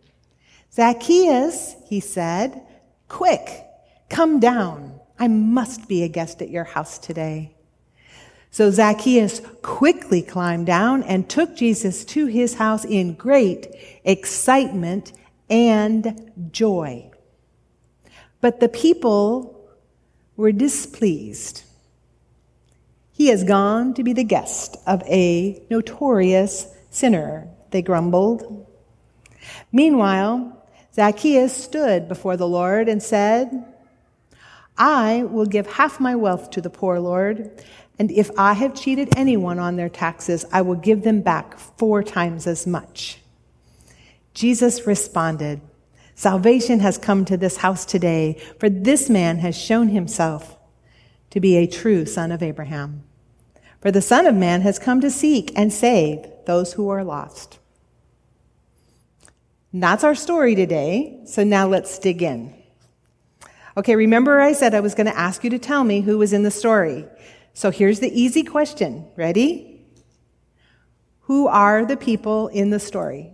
Zacchaeus, 0.72 1.76
he 1.86 2.00
said, 2.00 2.62
quick, 3.08 3.64
come 4.08 4.40
down. 4.40 5.00
I 5.18 5.28
must 5.28 5.88
be 5.88 6.02
a 6.02 6.08
guest 6.08 6.42
at 6.42 6.50
your 6.50 6.64
house 6.64 6.98
today. 6.98 7.52
So 8.50 8.70
Zacchaeus 8.70 9.40
quickly 9.62 10.22
climbed 10.22 10.66
down 10.66 11.04
and 11.04 11.28
took 11.28 11.54
Jesus 11.54 12.04
to 12.06 12.26
his 12.26 12.54
house 12.54 12.84
in 12.84 13.14
great 13.14 13.68
excitement 14.04 15.12
and 15.48 16.32
joy. 16.50 17.10
But 18.40 18.58
the 18.58 18.68
people 18.68 19.70
were 20.36 20.52
displeased. 20.52 21.62
He 23.20 23.26
has 23.26 23.44
gone 23.44 23.92
to 23.92 24.02
be 24.02 24.14
the 24.14 24.24
guest 24.24 24.78
of 24.86 25.02
a 25.02 25.62
notorious 25.68 26.66
sinner, 26.88 27.48
they 27.70 27.82
grumbled. 27.82 28.66
Meanwhile, 29.70 30.66
Zacchaeus 30.94 31.54
stood 31.54 32.08
before 32.08 32.38
the 32.38 32.48
Lord 32.48 32.88
and 32.88 33.02
said, 33.02 33.62
I 34.78 35.24
will 35.24 35.44
give 35.44 35.70
half 35.70 36.00
my 36.00 36.16
wealth 36.16 36.48
to 36.52 36.62
the 36.62 36.70
poor, 36.70 36.98
Lord, 36.98 37.62
and 37.98 38.10
if 38.10 38.30
I 38.38 38.54
have 38.54 38.74
cheated 38.74 39.10
anyone 39.18 39.58
on 39.58 39.76
their 39.76 39.90
taxes, 39.90 40.46
I 40.50 40.62
will 40.62 40.76
give 40.76 41.02
them 41.02 41.20
back 41.20 41.58
four 41.58 42.02
times 42.02 42.46
as 42.46 42.66
much. 42.66 43.18
Jesus 44.32 44.86
responded, 44.86 45.60
Salvation 46.14 46.80
has 46.80 46.96
come 46.96 47.26
to 47.26 47.36
this 47.36 47.58
house 47.58 47.84
today, 47.84 48.40
for 48.58 48.70
this 48.70 49.10
man 49.10 49.40
has 49.40 49.54
shown 49.54 49.88
himself 49.88 50.56
to 51.28 51.38
be 51.38 51.56
a 51.56 51.66
true 51.66 52.06
son 52.06 52.32
of 52.32 52.42
Abraham. 52.42 53.04
For 53.80 53.90
the 53.90 54.02
Son 54.02 54.26
of 54.26 54.34
Man 54.34 54.60
has 54.60 54.78
come 54.78 55.00
to 55.00 55.10
seek 55.10 55.52
and 55.56 55.72
save 55.72 56.26
those 56.46 56.74
who 56.74 56.88
are 56.90 57.02
lost. 57.02 57.58
And 59.72 59.82
that's 59.82 60.04
our 60.04 60.14
story 60.14 60.54
today, 60.54 61.20
so 61.26 61.44
now 61.44 61.66
let's 61.66 61.98
dig 61.98 62.22
in. 62.22 62.54
Okay, 63.76 63.96
remember 63.96 64.40
I 64.40 64.52
said 64.52 64.74
I 64.74 64.80
was 64.80 64.94
going 64.94 65.06
to 65.06 65.16
ask 65.16 65.44
you 65.44 65.50
to 65.50 65.58
tell 65.58 65.84
me 65.84 66.00
who 66.00 66.18
was 66.18 66.32
in 66.32 66.42
the 66.42 66.50
story. 66.50 67.06
So 67.54 67.70
here's 67.70 68.00
the 68.00 68.20
easy 68.20 68.42
question. 68.42 69.06
Ready? 69.16 69.86
Who 71.22 71.46
are 71.46 71.86
the 71.86 71.96
people 71.96 72.48
in 72.48 72.70
the 72.70 72.80
story? 72.80 73.32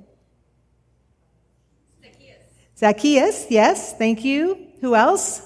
Zacchaeus. 2.02 2.42
Zacchaeus, 2.78 3.46
yes, 3.50 3.96
thank 3.96 4.22
you. 4.22 4.68
Who 4.80 4.94
else? 4.94 5.42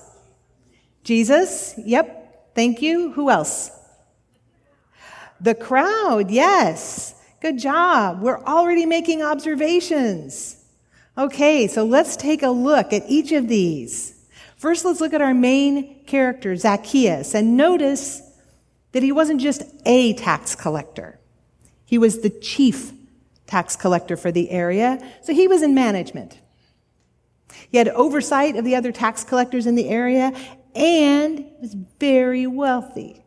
Jesus, 1.05 1.75
yep, 1.79 2.53
thank 2.55 2.83
you. 2.83 3.13
Who 3.13 3.31
else? 3.31 3.71
The 5.41 5.55
crowd, 5.55 6.31
yes. 6.31 7.15
Good 7.41 7.59
job. 7.59 8.21
We're 8.21 8.43
already 8.45 8.85
making 8.85 9.23
observations. 9.23 10.57
Okay, 11.17 11.67
so 11.67 11.85
let's 11.85 12.17
take 12.17 12.43
a 12.43 12.51
look 12.51 12.93
at 12.93 13.05
each 13.09 13.33
of 13.33 13.49
these. 13.49 14.15
First, 14.57 14.85
let's 14.85 15.01
look 15.01 15.15
at 15.15 15.23
our 15.23 15.35
main 15.35 16.05
character, 16.05 16.55
Zacchaeus, 16.57 17.35
and 17.35 17.57
notice 17.57 18.23
that 18.93 19.03
he 19.03 19.13
wasn't 19.13 19.41
just 19.41 19.63
a 19.87 20.13
tax 20.15 20.55
collector. 20.55 21.19
He 21.87 21.97
was 21.99 22.21
the 22.21 22.31
chief 22.31 22.93
tax 23.47 23.75
collector 23.77 24.17
for 24.17 24.31
the 24.31 24.51
area, 24.51 24.99
so 25.23 25.33
he 25.33 25.49
was 25.49 25.63
in 25.63 25.75
management. 25.75 26.39
He 27.71 27.79
had 27.79 27.89
oversight 27.89 28.57
of 28.57 28.65
the 28.65 28.77
other 28.77 28.93
tax 28.93 29.25
collectors 29.25 29.67
in 29.67 29.75
the 29.75 29.89
area 29.89 30.33
and 30.75 31.47
was 31.61 31.75
very 31.99 32.47
wealthy. 32.47 33.20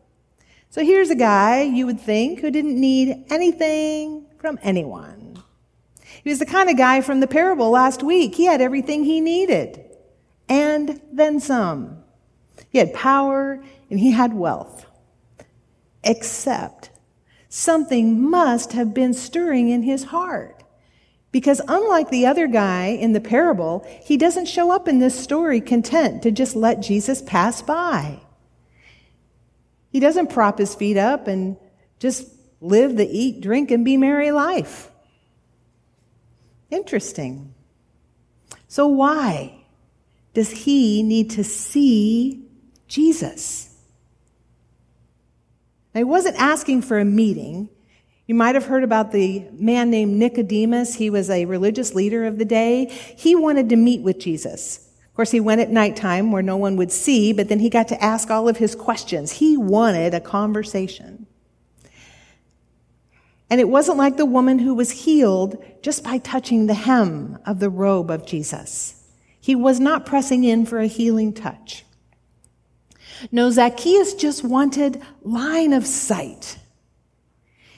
So 0.74 0.84
here's 0.84 1.12
a 1.12 1.16
guy 1.16 1.62
you 1.62 1.86
would 1.86 2.00
think 2.00 2.40
who 2.40 2.50
didn't 2.50 2.82
need 2.82 3.26
anything 3.30 4.26
from 4.40 4.58
anyone. 4.64 5.38
He 6.24 6.32
was 6.32 6.40
the 6.40 6.48
kind 6.48 6.68
of 6.68 6.78
guy 6.78 7.02
from 7.02 7.20
the 7.20 7.28
parable 7.28 7.70
last 7.70 8.02
week. 8.02 8.34
He 8.34 8.46
had 8.46 8.60
everything 8.60 9.04
he 9.04 9.22
needed 9.22 9.86
and 10.50 11.00
then 11.12 11.40
some. 11.40 12.04
He 12.72 12.80
had 12.80 12.92
power 12.92 13.64
and 13.92 14.00
he 14.00 14.14
had 14.14 14.34
wealth 14.34 14.88
except 16.04 16.90
something 17.50 18.20
must 18.20 18.74
have 18.74 18.96
been 18.96 19.14
stirring 19.14 19.70
in 19.70 19.84
his 19.84 20.06
heart. 20.06 20.64
Because 21.32 21.62
unlike 21.68 22.10
the 22.10 22.26
other 22.26 22.48
guy 22.48 22.88
in 22.88 23.14
the 23.14 23.22
parable, 23.22 23.86
he 24.02 24.18
doesn't 24.18 24.48
show 24.48 24.72
up 24.72 24.88
in 24.88 24.98
this 24.98 25.24
story 25.24 25.62
content 25.62 26.24
to 26.24 26.32
just 26.32 26.56
let 26.56 26.82
Jesus 26.82 27.22
pass 27.22 27.62
by. 27.62 28.22
He 29.94 30.00
doesn't 30.00 30.32
prop 30.32 30.58
his 30.58 30.74
feet 30.74 30.98
up 30.98 31.28
and 31.28 31.56
just 32.00 32.28
live 32.60 32.98
the 32.98 33.08
eat, 33.08 33.42
drink, 33.42 33.70
and 33.70 33.86
be 33.86 33.96
merry 33.96 34.32
life. 34.32 34.90
Interesting. 36.72 37.54
So, 38.68 38.88
why 38.88 39.56
does 40.34 40.50
he 40.50 41.04
need 41.04 41.30
to 41.32 41.44
see 41.44 42.44
Jesus? 42.88 43.70
Now, 45.94 46.00
he 46.00 46.06
wasn't 46.06 46.38
asking 46.38 46.82
for 46.82 46.98
a 46.98 47.06
meeting. 47.06 47.70
You 48.26 48.34
might 48.34 48.56
have 48.56 48.66
heard 48.66 48.84
about 48.84 49.12
the 49.12 49.46
man 49.52 49.92
named 49.92 50.16
Nicodemus. 50.16 50.96
He 50.96 51.12
was 51.12 51.30
a 51.30 51.46
religious 51.46 51.94
leader 51.94 52.26
of 52.26 52.40
the 52.40 52.46
day. 52.46 52.86
He 53.16 53.36
wanted 53.36 53.70
to 53.70 53.76
meet 53.76 54.02
with 54.02 54.18
Jesus. 54.18 54.90
Of 55.14 55.16
course, 55.16 55.30
he 55.30 55.40
went 55.40 55.62
at 55.62 55.70
nighttime 55.70 56.32
where 56.32 56.42
no 56.42 56.58
one 56.58 56.76
would 56.78 56.92
see, 56.92 57.34
but 57.34 57.48
then 57.48 57.60
he 57.60 57.70
got 57.70 57.88
to 57.90 58.04
ask 58.04 58.32
all 58.32 58.50
of 58.50 58.58
his 58.58 58.74
questions. 58.74 59.34
He 59.34 59.56
wanted 59.56 60.16
a 60.16 60.20
conversation. 60.20 61.28
And 63.48 63.62
it 63.62 63.70
wasn't 63.70 64.00
like 64.00 64.18
the 64.18 64.26
woman 64.26 64.58
who 64.58 64.74
was 64.74 65.04
healed 65.04 65.64
just 65.84 66.04
by 66.04 66.18
touching 66.18 66.66
the 66.66 66.74
hem 66.74 67.38
of 67.46 67.60
the 67.60 67.70
robe 67.70 68.10
of 68.10 68.26
Jesus. 68.26 69.04
He 69.40 69.54
was 69.54 69.80
not 69.80 70.08
pressing 70.08 70.44
in 70.44 70.66
for 70.66 70.80
a 70.80 70.88
healing 70.88 71.32
touch. 71.32 71.86
No, 73.32 73.52
Zacchaeus 73.52 74.16
just 74.16 74.44
wanted 74.44 75.00
line 75.22 75.74
of 75.74 75.86
sight. 75.86 76.58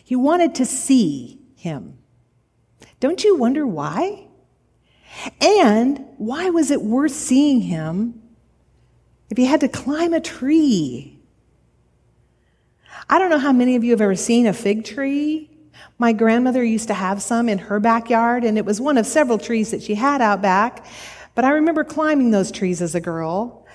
He 0.05 0.15
wanted 0.15 0.55
to 0.55 0.65
see 0.65 1.41
him. 1.55 1.97
Don't 3.01 3.25
you 3.25 3.35
wonder 3.35 3.67
why? 3.67 4.24
And 5.41 6.05
why 6.17 6.49
was 6.49 6.71
it 6.71 6.81
worth 6.81 7.13
seeing 7.13 7.61
him 7.61 8.21
if 9.29 9.37
he 9.37 9.45
had 9.45 9.61
to 9.61 9.67
climb 9.67 10.13
a 10.13 10.21
tree? 10.21 11.19
I 13.09 13.19
don't 13.19 13.29
know 13.29 13.39
how 13.39 13.51
many 13.51 13.75
of 13.75 13.83
you 13.83 13.91
have 13.91 14.01
ever 14.01 14.15
seen 14.15 14.47
a 14.47 14.53
fig 14.53 14.83
tree. 14.83 15.49
My 15.97 16.11
grandmother 16.11 16.63
used 16.63 16.87
to 16.87 16.93
have 16.93 17.21
some 17.21 17.47
in 17.47 17.57
her 17.57 17.79
backyard, 17.79 18.43
and 18.43 18.57
it 18.57 18.65
was 18.65 18.81
one 18.81 18.97
of 18.97 19.05
several 19.05 19.37
trees 19.37 19.71
that 19.71 19.83
she 19.83 19.95
had 19.95 20.21
out 20.21 20.41
back. 20.41 20.85
But 21.35 21.45
I 21.45 21.51
remember 21.51 21.83
climbing 21.83 22.31
those 22.31 22.51
trees 22.51 22.81
as 22.81 22.95
a 22.95 23.01
girl. 23.01 23.65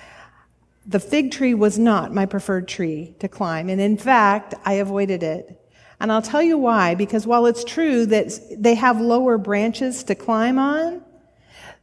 The 0.85 0.99
fig 0.99 1.31
tree 1.31 1.53
was 1.53 1.79
not 1.79 2.13
my 2.13 2.25
preferred 2.25 2.67
tree 2.67 3.15
to 3.19 3.27
climb, 3.27 3.69
and 3.69 3.79
in 3.79 3.97
fact, 3.97 4.53
I 4.65 4.73
avoided 4.73 5.23
it. 5.23 5.57
And 5.99 6.11
I'll 6.11 6.21
tell 6.21 6.41
you 6.41 6.57
why, 6.57 6.95
because 6.95 7.27
while 7.27 7.45
it's 7.45 7.63
true 7.63 8.05
that 8.07 8.33
they 8.57 8.75
have 8.75 8.99
lower 8.99 9.37
branches 9.37 10.03
to 10.05 10.15
climb 10.15 10.57
on, 10.57 11.03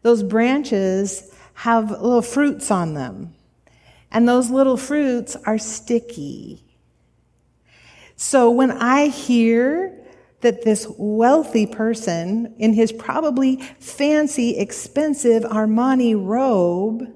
those 0.03 0.23
branches 0.23 1.35
have 1.55 1.91
little 1.91 2.23
fruits 2.23 2.71
on 2.71 2.95
them. 2.95 3.35
And 4.11 4.29
those 4.29 4.51
little 4.51 4.77
fruits 4.77 5.37
are 5.45 5.59
sticky. 5.59 6.65
So 8.17 8.51
when 8.51 8.71
I 8.71 9.09
hear 9.09 9.95
that 10.41 10.63
this 10.63 10.87
wealthy 10.99 11.67
person 11.67 12.55
in 12.59 12.73
his 12.73 12.93
probably 12.93 13.57
fancy, 13.81 14.57
expensive 14.57 15.43
Armani 15.43 16.15
robe 16.17 17.13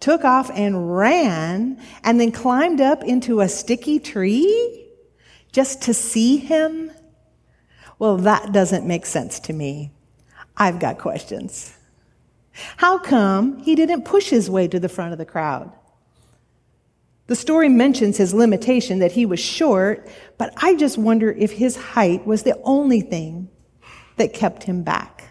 took 0.00 0.24
off 0.24 0.50
and 0.54 0.96
ran 0.96 1.80
and 2.02 2.20
then 2.20 2.32
climbed 2.32 2.80
up 2.80 3.04
into 3.04 3.40
a 3.40 3.48
sticky 3.48 3.98
tree 3.98 4.86
just 5.52 5.82
to 5.82 5.94
see 5.94 6.36
him? 6.38 6.90
Well, 7.98 8.18
that 8.18 8.52
doesn't 8.52 8.86
make 8.86 9.06
sense 9.06 9.40
to 9.40 9.52
me. 9.52 9.90
I've 10.56 10.78
got 10.78 10.98
questions. 10.98 11.74
How 12.76 12.98
come 12.98 13.58
he 13.62 13.74
didn't 13.74 14.04
push 14.04 14.30
his 14.30 14.48
way 14.50 14.68
to 14.68 14.80
the 14.80 14.88
front 14.88 15.12
of 15.12 15.18
the 15.18 15.26
crowd? 15.26 15.72
The 17.26 17.36
story 17.36 17.68
mentions 17.68 18.16
his 18.16 18.32
limitation 18.32 19.00
that 19.00 19.12
he 19.12 19.26
was 19.26 19.40
short, 19.40 20.08
but 20.38 20.52
I 20.56 20.76
just 20.76 20.96
wonder 20.96 21.32
if 21.32 21.52
his 21.52 21.76
height 21.76 22.26
was 22.26 22.44
the 22.44 22.58
only 22.62 23.00
thing 23.00 23.48
that 24.16 24.32
kept 24.32 24.62
him 24.62 24.82
back. 24.82 25.24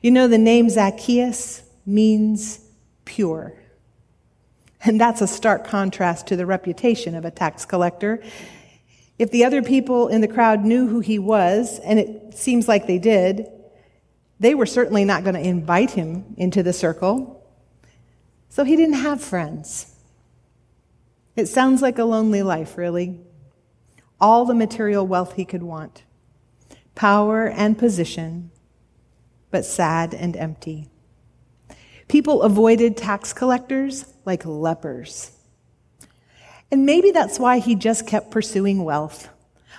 You 0.00 0.10
know, 0.10 0.28
the 0.28 0.38
name 0.38 0.70
Zacchaeus 0.70 1.62
means 1.84 2.60
pure. 3.04 3.54
And 4.84 5.00
that's 5.00 5.20
a 5.20 5.26
stark 5.26 5.66
contrast 5.66 6.28
to 6.28 6.36
the 6.36 6.46
reputation 6.46 7.14
of 7.14 7.24
a 7.24 7.30
tax 7.30 7.64
collector. 7.64 8.22
If 9.18 9.30
the 9.30 9.44
other 9.44 9.62
people 9.62 10.08
in 10.08 10.20
the 10.20 10.28
crowd 10.28 10.64
knew 10.64 10.86
who 10.86 11.00
he 11.00 11.18
was, 11.18 11.80
and 11.80 11.98
it 11.98 12.34
seems 12.34 12.68
like 12.68 12.86
they 12.86 12.98
did, 12.98 13.50
they 14.40 14.54
were 14.54 14.66
certainly 14.66 15.04
not 15.04 15.24
going 15.24 15.34
to 15.34 15.40
invite 15.40 15.92
him 15.92 16.34
into 16.36 16.62
the 16.62 16.72
circle. 16.72 17.46
So 18.48 18.64
he 18.64 18.76
didn't 18.76 18.94
have 18.94 19.22
friends. 19.22 19.94
It 21.36 21.46
sounds 21.46 21.82
like 21.82 21.98
a 21.98 22.04
lonely 22.04 22.42
life, 22.42 22.76
really. 22.76 23.20
All 24.20 24.44
the 24.44 24.54
material 24.54 25.06
wealth 25.06 25.34
he 25.34 25.44
could 25.44 25.62
want, 25.62 26.02
power 26.94 27.46
and 27.46 27.78
position, 27.78 28.50
but 29.50 29.64
sad 29.64 30.14
and 30.14 30.36
empty. 30.36 30.88
People 32.08 32.42
avoided 32.42 32.96
tax 32.96 33.32
collectors 33.32 34.06
like 34.24 34.44
lepers. 34.44 35.30
And 36.70 36.84
maybe 36.84 37.12
that's 37.12 37.38
why 37.38 37.58
he 37.58 37.74
just 37.74 38.06
kept 38.06 38.30
pursuing 38.30 38.82
wealth, 38.82 39.28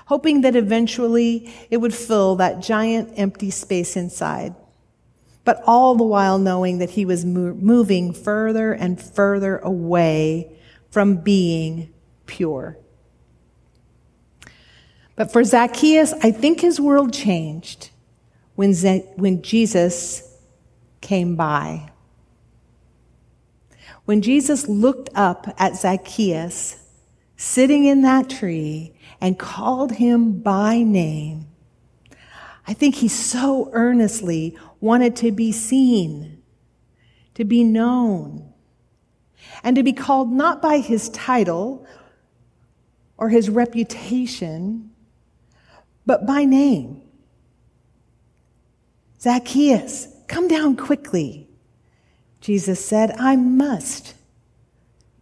hoping 0.09 0.41
that 0.41 0.55
eventually 0.55 1.53
it 1.69 1.77
would 1.77 1.93
fill 1.93 2.35
that 2.35 2.59
giant 2.59 3.13
empty 3.15 3.51
space 3.51 3.95
inside. 3.95 4.55
But 5.45 5.61
all 5.67 5.93
the 5.93 6.03
while 6.03 6.39
knowing 6.39 6.79
that 6.79 6.89
he 6.89 7.05
was 7.05 7.23
moving 7.23 8.11
further 8.11 8.73
and 8.73 8.99
further 8.99 9.59
away 9.59 10.51
from 10.89 11.17
being 11.17 11.93
pure. 12.25 12.75
But 15.15 15.31
for 15.31 15.43
Zacchaeus, 15.43 16.13
I 16.23 16.31
think 16.31 16.61
his 16.61 16.81
world 16.81 17.13
changed 17.13 17.91
when, 18.55 18.73
when 19.15 19.43
Jesus 19.43 20.35
came 21.01 21.35
by. 21.35 21.91
When 24.05 24.23
Jesus 24.23 24.67
looked 24.67 25.09
up 25.13 25.53
at 25.59 25.75
Zacchaeus 25.75 26.77
sitting 27.37 27.85
in 27.85 28.01
that 28.01 28.27
tree 28.27 28.95
and 29.21 29.37
called 29.37 29.93
him 29.93 30.39
by 30.39 30.81
name, 30.81 31.45
I 32.67 32.73
think 32.73 32.95
he 32.95 33.07
so 33.07 33.69
earnestly 33.73 34.57
wanted 34.79 35.15
to 35.17 35.31
be 35.31 35.51
seen, 35.51 36.41
to 37.33 37.43
be 37.43 37.63
known, 37.63 38.53
and 39.63 39.75
to 39.75 39.83
be 39.83 39.93
called 39.93 40.31
not 40.31 40.61
by 40.61 40.77
his 40.77 41.09
title 41.09 41.85
or 43.17 43.29
his 43.29 43.49
reputation, 43.49 44.91
but 46.05 46.25
by 46.25 46.45
name. 46.45 47.01
Zacchaeus, 49.21 50.07
come 50.27 50.47
down 50.47 50.77
quickly. 50.77 51.49
Jesus 52.39 52.83
said, 52.83 53.11
I 53.19 53.35
must 53.35 54.13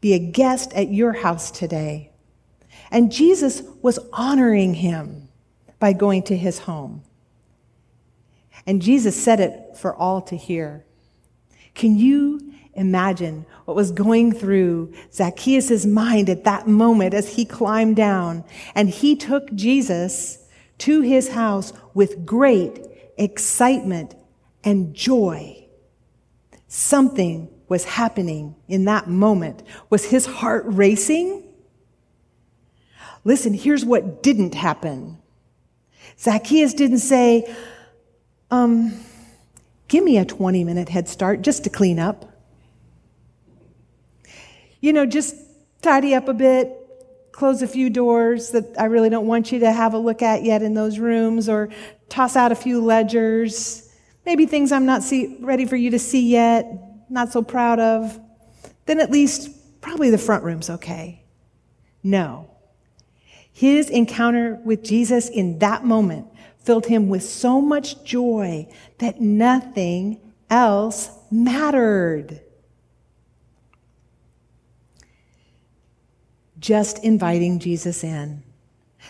be 0.01 0.13
a 0.13 0.20
guest 0.20 0.72
at 0.74 0.92
your 0.92 1.13
house 1.13 1.50
today. 1.50 2.12
And 2.91 3.12
Jesus 3.12 3.62
was 3.82 4.00
honoring 4.13 4.75
him 4.75 5.27
by 5.79 5.94
going 5.94 6.24
to 6.24 6.38
his 6.38 6.60
home. 6.60 7.03
And 8.65 8.82
Jesus 8.82 9.22
said 9.22 9.39
it 9.39 9.77
for 9.77 9.96
all 9.96 10.22
to 10.24 10.36
hear. 10.36 10.86
Can 11.74 11.98
you 11.98 12.53
imagine 12.74 13.46
what 13.65 13.75
was 13.75 13.91
going 13.91 14.32
through 14.32 14.94
Zacchaeus' 15.13 15.86
mind 15.86 16.29
at 16.29 16.44
that 16.44 16.67
moment 16.67 17.13
as 17.13 17.36
he 17.36 17.46
climbed 17.46 17.96
down 17.96 18.44
and 18.75 18.89
he 18.89 19.15
took 19.15 19.53
Jesus 19.53 20.39
to 20.79 21.01
his 21.01 21.29
house 21.29 21.73
with 21.93 22.26
great 22.26 22.80
excitement 23.17 24.15
and 24.63 24.93
joy? 24.93 25.65
Something 26.67 27.50
was 27.67 27.84
happening 27.84 28.56
in 28.67 28.86
that 28.86 29.08
moment. 29.08 29.63
Was 29.89 30.06
his 30.06 30.26
heart 30.26 30.63
racing? 30.67 31.46
Listen, 33.28 33.54
here's 33.54 33.84
what 33.84 34.24
didn't 34.24 34.56
happen. 34.56 35.18
Zacchaeus 36.18 36.74
didn't 36.74 37.00
say, 37.00 37.54
um, 38.52 38.98
give 39.90 40.02
me 40.02 40.18
a 40.18 40.24
20 40.24 40.63
minute 40.63 40.88
head 40.88 41.10
start 41.10 41.42
just 41.42 41.66
to 41.66 41.70
clean 41.70 42.00
up. 42.00 42.24
You 44.80 44.94
know, 44.94 45.06
just 45.06 45.36
tidy 45.82 46.16
up 46.16 46.30
a 46.30 46.34
bit, 46.34 46.72
close 47.34 47.62
a 47.62 47.68
few 47.68 47.90
doors 47.90 48.52
that 48.52 48.74
I 48.80 48.86
really 48.86 49.10
don't 49.10 49.28
want 49.28 49.52
you 49.52 49.60
to 49.60 49.74
have 49.74 49.94
a 49.94 49.98
look 49.98 50.22
at 50.22 50.46
yet 50.46 50.62
in 50.62 50.74
those 50.74 50.98
rooms, 50.98 51.50
or 51.50 51.68
toss 52.08 52.38
out 52.38 52.54
a 52.54 52.56
few 52.56 52.80
ledgers, 52.80 53.92
maybe 54.26 54.46
things 54.46 54.72
I'm 54.72 54.86
not 54.86 55.04
see, 55.04 55.36
ready 55.42 55.66
for 55.66 55.76
you 55.76 55.92
to 55.92 56.00
see 56.00 56.30
yet, 56.30 56.66
not 57.10 57.34
so 57.34 57.42
proud 57.44 57.82
of. 57.82 58.18
Then 58.86 59.02
at 59.02 59.12
least 59.12 59.82
probably 59.82 60.12
the 60.12 60.18
front 60.18 60.46
room's 60.46 60.70
okay. 60.70 61.26
No. 62.02 62.52
His 63.58 63.89
encounter 63.89 64.62
with 64.63 64.84
Jesus 64.84 65.30
in 65.30 65.58
that 65.58 65.84
moment 65.84 66.28
filled 66.60 66.86
him 66.86 67.10
with 67.10 67.24
so 67.24 67.60
much 67.60 68.04
joy 68.04 68.67
that 69.00 69.20
nothing 69.20 70.22
else 70.48 71.10
mattered. 71.32 72.39
Just 76.60 77.04
inviting 77.04 77.58
Jesus 77.58 78.04
in. 78.04 78.43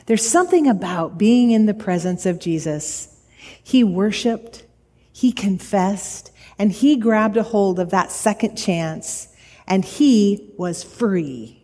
There's 0.06 0.26
something 0.26 0.66
about 0.66 1.18
being 1.18 1.52
in 1.52 1.66
the 1.66 1.74
presence 1.74 2.26
of 2.26 2.40
Jesus. 2.40 3.18
He 3.62 3.84
worshiped, 3.84 4.66
he 5.12 5.34
confessed, 5.34 6.32
and 6.58 6.72
he 6.72 6.96
grabbed 6.96 7.36
a 7.36 7.44
hold 7.44 7.80
of 7.80 7.90
that 7.90 8.14
second 8.14 8.56
chance, 8.56 9.28
and 9.68 9.84
he 9.84 10.54
was 10.58 10.86
free. 10.86 11.57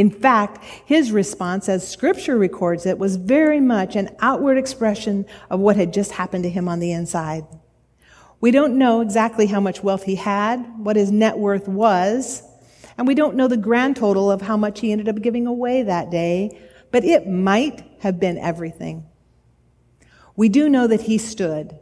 In 0.00 0.10
fact, 0.10 0.64
his 0.86 1.12
response, 1.12 1.68
as 1.68 1.86
scripture 1.86 2.38
records 2.38 2.86
it, 2.86 2.98
was 2.98 3.16
very 3.16 3.60
much 3.60 3.96
an 3.96 4.16
outward 4.20 4.56
expression 4.56 5.26
of 5.50 5.60
what 5.60 5.76
had 5.76 5.92
just 5.92 6.12
happened 6.12 6.42
to 6.44 6.48
him 6.48 6.70
on 6.70 6.80
the 6.80 6.90
inside. 6.90 7.44
We 8.40 8.50
don't 8.50 8.78
know 8.78 9.02
exactly 9.02 9.44
how 9.44 9.60
much 9.60 9.82
wealth 9.82 10.04
he 10.04 10.14
had, 10.14 10.64
what 10.78 10.96
his 10.96 11.10
net 11.10 11.36
worth 11.36 11.68
was, 11.68 12.42
and 12.96 13.06
we 13.06 13.14
don't 13.14 13.36
know 13.36 13.46
the 13.46 13.58
grand 13.58 13.94
total 13.96 14.30
of 14.30 14.40
how 14.40 14.56
much 14.56 14.80
he 14.80 14.90
ended 14.90 15.06
up 15.06 15.20
giving 15.20 15.46
away 15.46 15.82
that 15.82 16.10
day, 16.10 16.58
but 16.90 17.04
it 17.04 17.28
might 17.28 17.84
have 17.98 18.18
been 18.18 18.38
everything. 18.38 19.04
We 20.34 20.48
do 20.48 20.70
know 20.70 20.86
that 20.86 21.02
he 21.02 21.18
stood 21.18 21.78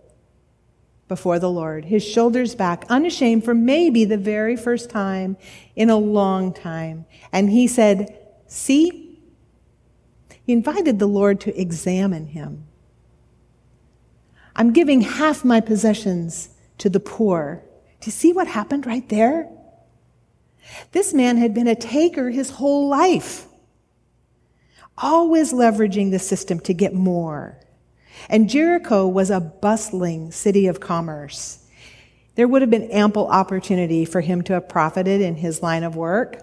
before 1.08 1.38
the 1.38 1.50
Lord, 1.50 1.86
his 1.86 2.04
shoulders 2.04 2.54
back, 2.54 2.84
unashamed 2.88 3.44
for 3.44 3.54
maybe 3.54 4.04
the 4.04 4.18
very 4.18 4.56
first 4.56 4.90
time 4.90 5.36
in 5.74 5.90
a 5.90 5.96
long 5.96 6.52
time. 6.52 7.06
And 7.32 7.50
he 7.50 7.66
said, 7.66 8.16
See? 8.46 9.18
He 10.44 10.52
invited 10.52 10.98
the 10.98 11.06
Lord 11.06 11.40
to 11.42 11.60
examine 11.60 12.26
him. 12.26 12.64
I'm 14.56 14.72
giving 14.72 15.02
half 15.02 15.44
my 15.44 15.60
possessions 15.60 16.50
to 16.78 16.88
the 16.88 17.00
poor. 17.00 17.62
Do 18.00 18.06
you 18.06 18.12
see 18.12 18.32
what 18.32 18.46
happened 18.46 18.86
right 18.86 19.08
there? 19.08 19.48
This 20.92 21.14
man 21.14 21.36
had 21.36 21.54
been 21.54 21.68
a 21.68 21.74
taker 21.74 22.30
his 22.30 22.50
whole 22.50 22.88
life, 22.88 23.46
always 24.96 25.52
leveraging 25.52 26.10
the 26.10 26.18
system 26.18 26.60
to 26.60 26.74
get 26.74 26.94
more. 26.94 27.58
And 28.28 28.48
Jericho 28.48 29.06
was 29.06 29.30
a 29.30 29.40
bustling 29.40 30.32
city 30.32 30.66
of 30.66 30.80
commerce. 30.80 31.64
There 32.34 32.46
would 32.46 32.62
have 32.62 32.70
been 32.70 32.90
ample 32.90 33.26
opportunity 33.26 34.04
for 34.04 34.20
him 34.20 34.42
to 34.42 34.52
have 34.52 34.68
profited 34.68 35.20
in 35.20 35.36
his 35.36 35.62
line 35.62 35.82
of 35.82 35.96
work. 35.96 36.42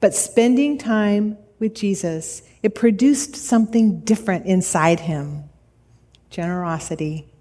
But 0.00 0.14
spending 0.14 0.78
time 0.78 1.38
with 1.58 1.74
Jesus, 1.74 2.42
it 2.62 2.74
produced 2.74 3.36
something 3.36 4.00
different 4.00 4.46
inside 4.46 5.00
him 5.00 5.48
generosity. 6.30 7.32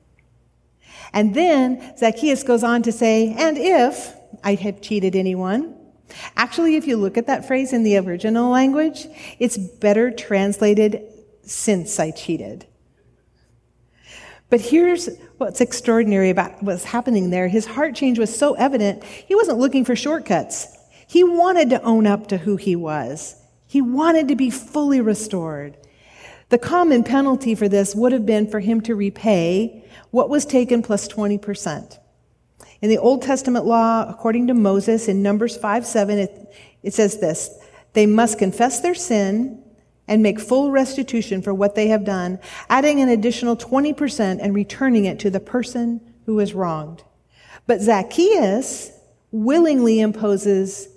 And 1.13 1.33
then 1.33 1.97
Zacchaeus 1.97 2.43
goes 2.43 2.63
on 2.63 2.83
to 2.83 2.91
say, 2.91 3.33
and 3.37 3.57
if 3.57 4.13
I 4.43 4.55
have 4.55 4.81
cheated 4.81 5.15
anyone, 5.15 5.75
actually, 6.35 6.75
if 6.75 6.87
you 6.87 6.97
look 6.97 7.17
at 7.17 7.27
that 7.27 7.47
phrase 7.47 7.73
in 7.73 7.83
the 7.83 7.97
original 7.97 8.49
language, 8.49 9.07
it's 9.39 9.57
better 9.57 10.11
translated 10.11 11.03
since 11.43 11.99
I 11.99 12.11
cheated. 12.11 12.65
But 14.51 14.59
here's 14.59 15.09
what's 15.37 15.61
extraordinary 15.61 16.29
about 16.29 16.61
what's 16.61 16.83
happening 16.83 17.29
there. 17.29 17.47
His 17.47 17.65
heart 17.65 17.95
change 17.95 18.19
was 18.19 18.37
so 18.37 18.53
evident, 18.55 19.03
he 19.03 19.33
wasn't 19.33 19.57
looking 19.57 19.85
for 19.85 19.95
shortcuts. 19.95 20.77
He 21.07 21.23
wanted 21.23 21.69
to 21.71 21.81
own 21.81 22.05
up 22.05 22.27
to 22.27 22.37
who 22.37 22.57
he 22.57 22.75
was. 22.75 23.35
He 23.65 23.81
wanted 23.81 24.27
to 24.27 24.35
be 24.35 24.49
fully 24.49 24.99
restored. 25.01 25.77
The 26.49 26.57
common 26.57 27.03
penalty 27.03 27.55
for 27.55 27.69
this 27.69 27.95
would 27.95 28.11
have 28.11 28.25
been 28.25 28.49
for 28.49 28.59
him 28.59 28.81
to 28.81 28.93
repay 28.93 29.85
what 30.11 30.29
was 30.29 30.45
taken 30.45 30.81
plus 30.81 31.07
20%. 31.07 31.97
In 32.81 32.89
the 32.89 32.97
Old 32.97 33.21
Testament 33.21 33.65
law, 33.65 34.05
according 34.07 34.47
to 34.47 34.53
Moses 34.53 35.07
in 35.07 35.23
Numbers 35.23 35.55
5 35.55 35.85
7, 35.85 36.19
it, 36.19 36.53
it 36.83 36.93
says 36.93 37.19
this 37.19 37.57
They 37.93 38.05
must 38.05 38.37
confess 38.37 38.81
their 38.81 38.95
sin 38.95 39.60
and 40.07 40.21
make 40.21 40.39
full 40.39 40.71
restitution 40.71 41.41
for 41.41 41.53
what 41.53 41.75
they 41.75 41.87
have 41.87 42.03
done, 42.03 42.39
adding 42.69 42.99
an 42.99 43.09
additional 43.09 43.55
20% 43.55 44.39
and 44.41 44.53
returning 44.53 45.05
it 45.05 45.19
to 45.19 45.29
the 45.29 45.39
person 45.39 46.01
who 46.25 46.35
was 46.35 46.53
wronged. 46.53 47.03
But 47.67 47.81
Zacchaeus 47.81 48.91
willingly 49.31 49.99
imposes 49.99 50.89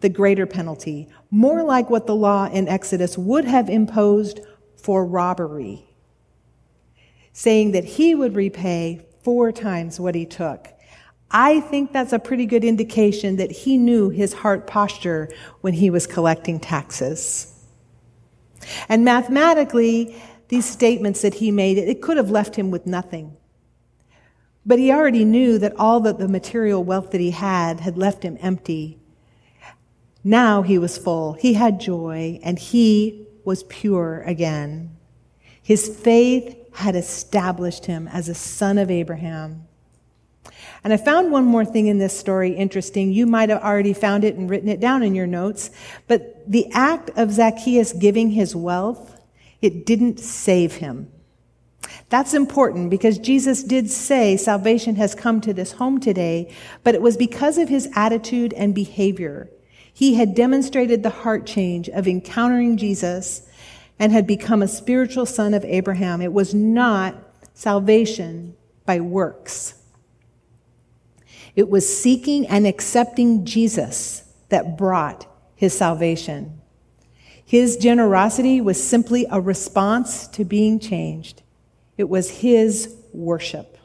the 0.00 0.08
greater 0.08 0.46
penalty, 0.46 1.08
more 1.30 1.62
like 1.62 1.90
what 1.90 2.06
the 2.06 2.14
law 2.14 2.46
in 2.46 2.68
Exodus 2.68 3.16
would 3.16 3.44
have 3.44 3.68
imposed 3.68 4.40
for 4.76 5.04
robbery, 5.04 5.84
saying 7.32 7.72
that 7.72 7.84
he 7.84 8.14
would 8.14 8.34
repay 8.34 9.06
four 9.22 9.50
times 9.50 9.98
what 9.98 10.14
he 10.14 10.26
took. 10.26 10.68
I 11.30 11.60
think 11.60 11.92
that's 11.92 12.12
a 12.12 12.18
pretty 12.18 12.46
good 12.46 12.64
indication 12.64 13.36
that 13.36 13.50
he 13.50 13.76
knew 13.78 14.10
his 14.10 14.34
heart 14.34 14.66
posture 14.66 15.30
when 15.62 15.72
he 15.72 15.90
was 15.90 16.06
collecting 16.06 16.60
taxes. 16.60 17.53
And 18.88 19.04
mathematically, 19.04 20.16
these 20.48 20.64
statements 20.64 21.22
that 21.22 21.34
he 21.34 21.50
made, 21.50 21.78
it 21.78 22.02
could 22.02 22.16
have 22.16 22.30
left 22.30 22.56
him 22.56 22.70
with 22.70 22.86
nothing. 22.86 23.36
But 24.66 24.78
he 24.78 24.90
already 24.90 25.24
knew 25.24 25.58
that 25.58 25.76
all 25.78 26.00
that 26.00 26.18
the 26.18 26.28
material 26.28 26.82
wealth 26.82 27.10
that 27.10 27.20
he 27.20 27.30
had 27.30 27.80
had 27.80 27.98
left 27.98 28.22
him 28.22 28.38
empty. 28.40 28.98
Now 30.22 30.62
he 30.62 30.78
was 30.78 30.96
full. 30.96 31.34
He 31.34 31.54
had 31.54 31.80
joy 31.80 32.40
and 32.42 32.58
he 32.58 33.26
was 33.44 33.64
pure 33.64 34.22
again. 34.22 34.96
His 35.62 35.88
faith 35.88 36.56
had 36.74 36.96
established 36.96 37.86
him 37.86 38.08
as 38.08 38.28
a 38.28 38.34
son 38.34 38.78
of 38.78 38.90
Abraham. 38.90 39.66
And 40.84 40.92
I 40.92 40.98
found 40.98 41.32
one 41.32 41.46
more 41.46 41.64
thing 41.64 41.86
in 41.86 41.96
this 41.96 42.16
story 42.16 42.52
interesting. 42.52 43.10
You 43.10 43.26
might 43.26 43.48
have 43.48 43.62
already 43.62 43.94
found 43.94 44.22
it 44.22 44.36
and 44.36 44.50
written 44.50 44.68
it 44.68 44.80
down 44.80 45.02
in 45.02 45.14
your 45.14 45.26
notes, 45.26 45.70
but 46.06 46.42
the 46.46 46.70
act 46.72 47.10
of 47.16 47.32
Zacchaeus 47.32 47.94
giving 47.94 48.30
his 48.30 48.54
wealth, 48.54 49.18
it 49.62 49.86
didn't 49.86 50.20
save 50.20 50.74
him. 50.74 51.10
That's 52.10 52.34
important 52.34 52.90
because 52.90 53.18
Jesus 53.18 53.62
did 53.62 53.90
say 53.90 54.36
salvation 54.36 54.96
has 54.96 55.14
come 55.14 55.40
to 55.40 55.54
this 55.54 55.72
home 55.72 56.00
today, 56.00 56.52
but 56.82 56.94
it 56.94 57.02
was 57.02 57.16
because 57.16 57.56
of 57.56 57.70
his 57.70 57.88
attitude 57.96 58.52
and 58.52 58.74
behavior. 58.74 59.48
He 59.92 60.14
had 60.14 60.34
demonstrated 60.34 61.02
the 61.02 61.10
heart 61.10 61.46
change 61.46 61.88
of 61.88 62.06
encountering 62.06 62.76
Jesus 62.76 63.48
and 63.98 64.12
had 64.12 64.26
become 64.26 64.60
a 64.60 64.68
spiritual 64.68 65.24
son 65.24 65.54
of 65.54 65.64
Abraham. 65.64 66.20
It 66.20 66.32
was 66.32 66.52
not 66.52 67.16
salvation 67.54 68.54
by 68.84 69.00
works. 69.00 69.74
It 71.56 71.70
was 71.70 72.02
seeking 72.02 72.46
and 72.46 72.66
accepting 72.66 73.44
Jesus 73.44 74.24
that 74.48 74.76
brought 74.76 75.26
his 75.54 75.76
salvation. 75.76 76.60
His 77.44 77.76
generosity 77.76 78.60
was 78.60 78.82
simply 78.82 79.26
a 79.30 79.40
response 79.40 80.26
to 80.28 80.44
being 80.44 80.80
changed. 80.80 81.42
It 81.96 82.08
was 82.08 82.30
his 82.30 82.94
worship. 83.12 83.78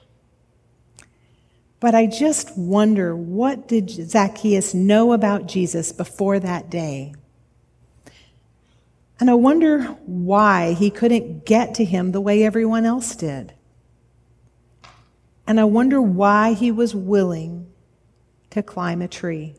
But 1.79 1.95
I 1.95 2.07
just 2.07 2.57
wonder 2.57 3.15
what 3.15 3.67
did 3.67 3.89
Zacchaeus 3.89 4.73
know 4.73 5.13
about 5.13 5.47
Jesus 5.47 5.91
before 5.91 6.39
that 6.39 6.69
day? 6.69 7.13
And 9.19 9.29
I 9.29 9.33
wonder 9.33 9.83
why 10.05 10.73
he 10.73 10.89
couldn't 10.89 11.45
get 11.45 11.75
to 11.75 11.85
him 11.85 12.11
the 12.11 12.21
way 12.21 12.43
everyone 12.43 12.85
else 12.85 13.15
did. 13.15 13.53
And 15.49 15.59
I 15.59 15.63
wonder 15.63 15.99
why 15.99 16.53
he 16.53 16.71
was 16.71 16.93
willing 16.93 17.71
to 18.51 18.61
climb 18.61 19.01
a 19.01 19.07
tree. 19.07 19.55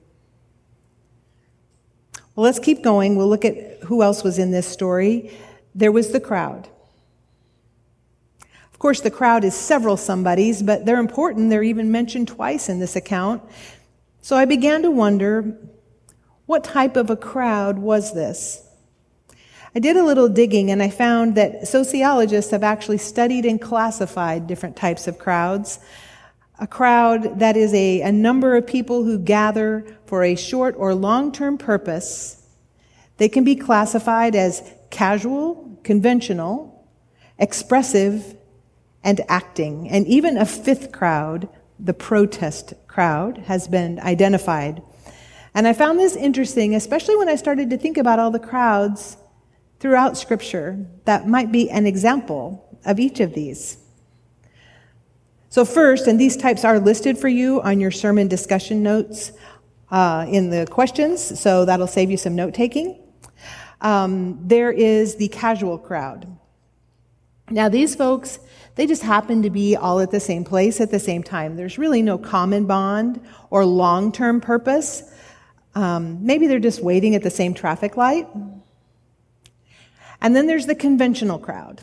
Well, 2.37 2.45
let's 2.45 2.61
keep 2.61 2.85
going. 2.85 3.17
We'll 3.17 3.29
look 3.29 3.45
at 3.45 3.83
who 3.83 4.01
else 4.01 4.23
was 4.23 4.39
in 4.39 4.53
this 4.53 4.69
story. 4.69 5.37
There 5.75 5.91
was 5.91 6.13
the 6.13 6.21
crowd. 6.21 6.69
Of 8.73 8.79
course, 8.79 9.01
the 9.01 9.11
crowd 9.11 9.43
is 9.43 9.53
several 9.57 9.97
somebodies, 9.97 10.63
but 10.63 10.87
they're 10.87 11.01
important. 11.01 11.51
They're 11.51 11.65
even 11.65 11.91
mentioned 11.91 12.29
twice 12.29 12.69
in 12.69 12.79
this 12.79 12.95
account. 12.95 13.43
So 14.23 14.37
I 14.37 14.45
began 14.45 14.83
to 14.83 14.93
wonder 14.93 15.59
what 16.47 16.63
type 16.63 16.97
of 16.97 17.11
a 17.11 17.17
crowd 17.17 17.79
was 17.81 18.15
this? 18.15 18.65
I 19.73 19.79
did 19.79 19.97
a 19.97 20.05
little 20.05 20.29
digging 20.29 20.71
and 20.73 20.83
I 20.83 20.91
found 20.91 21.37
that 21.37 21.69
sociologists 21.69 22.51
have 22.51 22.65
actually 22.65 22.99
studied 22.99 23.45
and 23.47 23.61
classified 23.61 24.49
different 24.49 24.77
types 24.77 25.07
of 25.07 25.19
crowds. 25.19 25.79
A 26.59 26.67
crowd 26.67 27.39
that 27.39 27.57
is 27.57 27.73
a, 27.73 28.01
a 28.01 28.11
number 28.11 28.57
of 28.57 28.67
people 28.67 29.05
who 29.05 29.19
gather 29.19 29.87
for 30.07 30.25
a 30.25 30.35
short 30.35 30.75
or 30.77 30.93
long 30.93 31.31
term 31.31 31.57
purpose. 31.57 32.45
They 33.19 33.29
can 33.29 33.45
be 33.45 33.55
classified 33.55 34.35
as 34.35 34.69
casual, 34.91 35.79
conventional, 35.85 36.89
expressive, 37.39 38.37
and 39.05 39.21
acting. 39.29 39.89
And 39.89 40.05
even 40.09 40.37
a 40.37 40.47
fifth 40.47 40.91
crowd, 40.91 41.49
the 41.79 41.95
protest 41.95 42.75
crowd, 42.89 43.39
has 43.39 43.69
been 43.69 44.01
identified. 44.01 44.83
And 45.55 45.69
I 45.69 45.75
found 45.75 45.99
this 45.99 46.17
interesting, 46.17 46.75
especially 46.75 47.17
when 47.17 47.29
I 47.29 47.37
started 47.37 47.71
to 47.71 47.79
think 47.79 47.99
about 47.99 48.19
all 48.19 48.33
the 48.33 48.39
crowds 48.41 49.17
throughout 49.81 50.17
Scripture 50.17 50.87
that 51.07 51.27
might 51.27 51.51
be 51.51 51.69
an 51.71 51.87
example 51.87 52.79
of 52.85 53.01
each 53.01 53.19
of 53.21 53.35
these. 53.35 53.79
So, 55.49 55.65
first, 55.65 56.07
and 56.07 56.21
these 56.21 56.37
types 56.37 56.65
are 56.65 56.79
listed 56.79 57.19
for 57.19 57.27
you 57.27 57.61
on 57.63 57.81
your 57.81 57.91
sermon 57.91 58.29
discussion 58.29 58.85
notes 58.85 59.33
uh, 59.91 60.27
in 60.29 60.51
the 60.51 60.67
questions, 60.71 61.41
so 61.41 61.65
that'll 61.65 61.89
save 61.89 62.11
you 62.11 62.17
some 62.17 62.37
note 62.37 62.55
taking. 62.55 63.03
Um, 63.81 64.39
there 64.47 64.71
is 64.71 65.17
the 65.17 65.27
casual 65.29 65.77
crowd. 65.77 66.29
Now, 67.51 67.69
these 67.69 67.97
folks, 67.97 68.39
they 68.77 68.87
just 68.87 69.03
happen 69.03 69.43
to 69.43 69.51
be 69.51 69.75
all 69.75 69.99
at 69.99 70.13
the 70.13 70.21
same 70.21 70.45
place 70.45 70.81
at 70.81 70.93
the 70.93 71.01
same 71.01 71.25
time. 71.25 71.57
There's 71.57 71.79
really 71.79 72.03
no 72.03 72.17
common 72.17 72.67
bond 72.67 73.21
or 73.51 73.65
long 73.65 74.13
term 74.13 74.41
purpose. 74.41 75.03
Um, 75.75 76.25
maybe 76.25 76.47
they're 76.47 76.61
just 76.61 76.81
waiting 76.81 77.17
at 77.17 77.25
the 77.25 77.31
same 77.31 77.55
traffic 77.55 77.97
light. 77.97 78.29
And 80.21 80.37
then 80.37 80.47
there's 80.47 80.67
the 80.67 80.75
conventional 80.75 81.39
crowd. 81.39 81.83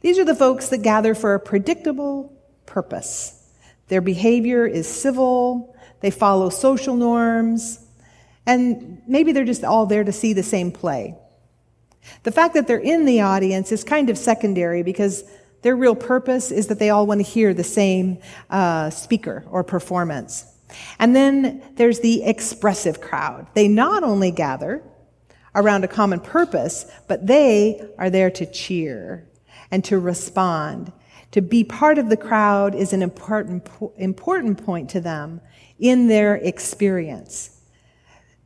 These 0.00 0.18
are 0.18 0.24
the 0.24 0.34
folks 0.34 0.68
that 0.68 0.78
gather 0.78 1.14
for 1.14 1.34
a 1.34 1.40
predictable 1.40 2.32
purpose. 2.66 3.40
Their 3.88 4.00
behavior 4.00 4.66
is 4.66 4.88
civil, 4.88 5.76
they 6.00 6.10
follow 6.10 6.50
social 6.50 6.96
norms, 6.96 7.80
and 8.46 9.02
maybe 9.06 9.32
they're 9.32 9.44
just 9.44 9.64
all 9.64 9.86
there 9.86 10.04
to 10.04 10.12
see 10.12 10.32
the 10.32 10.42
same 10.42 10.72
play. 10.72 11.16
The 12.22 12.32
fact 12.32 12.54
that 12.54 12.66
they're 12.66 12.78
in 12.78 13.04
the 13.04 13.22
audience 13.22 13.72
is 13.72 13.84
kind 13.84 14.10
of 14.10 14.18
secondary 14.18 14.82
because 14.82 15.24
their 15.62 15.76
real 15.76 15.94
purpose 15.94 16.50
is 16.50 16.66
that 16.66 16.78
they 16.78 16.90
all 16.90 17.06
want 17.06 17.20
to 17.20 17.26
hear 17.26 17.54
the 17.54 17.64
same 17.64 18.18
uh, 18.50 18.90
speaker 18.90 19.44
or 19.50 19.64
performance. 19.64 20.44
And 20.98 21.16
then 21.16 21.62
there's 21.76 22.00
the 22.00 22.24
expressive 22.24 23.00
crowd. 23.00 23.46
They 23.54 23.68
not 23.68 24.02
only 24.02 24.30
gather, 24.30 24.82
around 25.54 25.84
a 25.84 25.88
common 25.88 26.20
purpose, 26.20 26.86
but 27.08 27.26
they 27.26 27.86
are 27.98 28.10
there 28.10 28.30
to 28.30 28.46
cheer 28.46 29.26
and 29.70 29.84
to 29.84 29.98
respond. 29.98 30.92
To 31.32 31.40
be 31.40 31.64
part 31.64 31.98
of 31.98 32.10
the 32.10 32.16
crowd 32.16 32.74
is 32.74 32.92
an 32.92 33.02
important, 33.02 33.68
important 33.96 34.64
point 34.64 34.90
to 34.90 35.00
them 35.00 35.40
in 35.78 36.08
their 36.08 36.36
experience. 36.36 37.50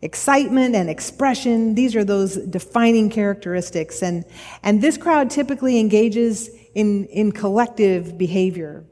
Excitement 0.01 0.75
and 0.75 0.89
expression, 0.89 1.75
these 1.75 1.97
are 1.97 2.05
those 2.05 2.37
defining 2.37 3.11
characteristics. 3.11 4.03
And, 4.03 4.25
and 4.63 4.81
this 4.81 4.97
crowd 4.97 5.31
typically 5.31 5.79
engages 5.79 6.51
in, 6.75 7.07
in 7.07 7.33
collective 7.33 8.17
behavior. 8.17 8.85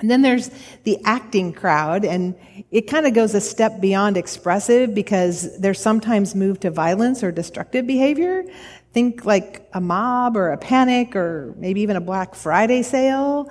And 0.00 0.10
then 0.10 0.22
there's 0.22 0.50
the 0.84 0.98
acting 1.04 1.52
crowd, 1.52 2.04
and 2.04 2.34
it 2.70 2.82
kind 2.82 3.06
of 3.06 3.14
goes 3.14 3.34
a 3.34 3.40
step 3.40 3.80
beyond 3.80 4.16
expressive 4.16 4.94
because 4.94 5.58
they're 5.58 5.74
sometimes 5.74 6.34
moved 6.34 6.62
to 6.62 6.70
violence 6.70 7.22
or 7.22 7.32
destructive 7.32 7.86
behavior. 7.86 8.44
Think 8.92 9.24
like 9.24 9.68
a 9.72 9.80
mob 9.80 10.36
or 10.36 10.50
a 10.50 10.58
panic 10.58 11.16
or 11.16 11.54
maybe 11.56 11.80
even 11.80 11.96
a 11.96 12.00
Black 12.00 12.34
Friday 12.34 12.82
sale. 12.82 13.50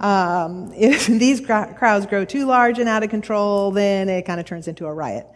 Um, 0.00 0.72
if 0.76 1.06
these 1.06 1.40
crowds 1.40 2.06
grow 2.06 2.24
too 2.24 2.46
large 2.46 2.78
and 2.78 2.88
out 2.88 3.02
of 3.02 3.10
control, 3.10 3.70
then 3.70 4.08
it 4.08 4.22
kind 4.26 4.40
of 4.40 4.46
turns 4.46 4.68
into 4.68 4.86
a 4.86 4.92
riot. 4.92 5.26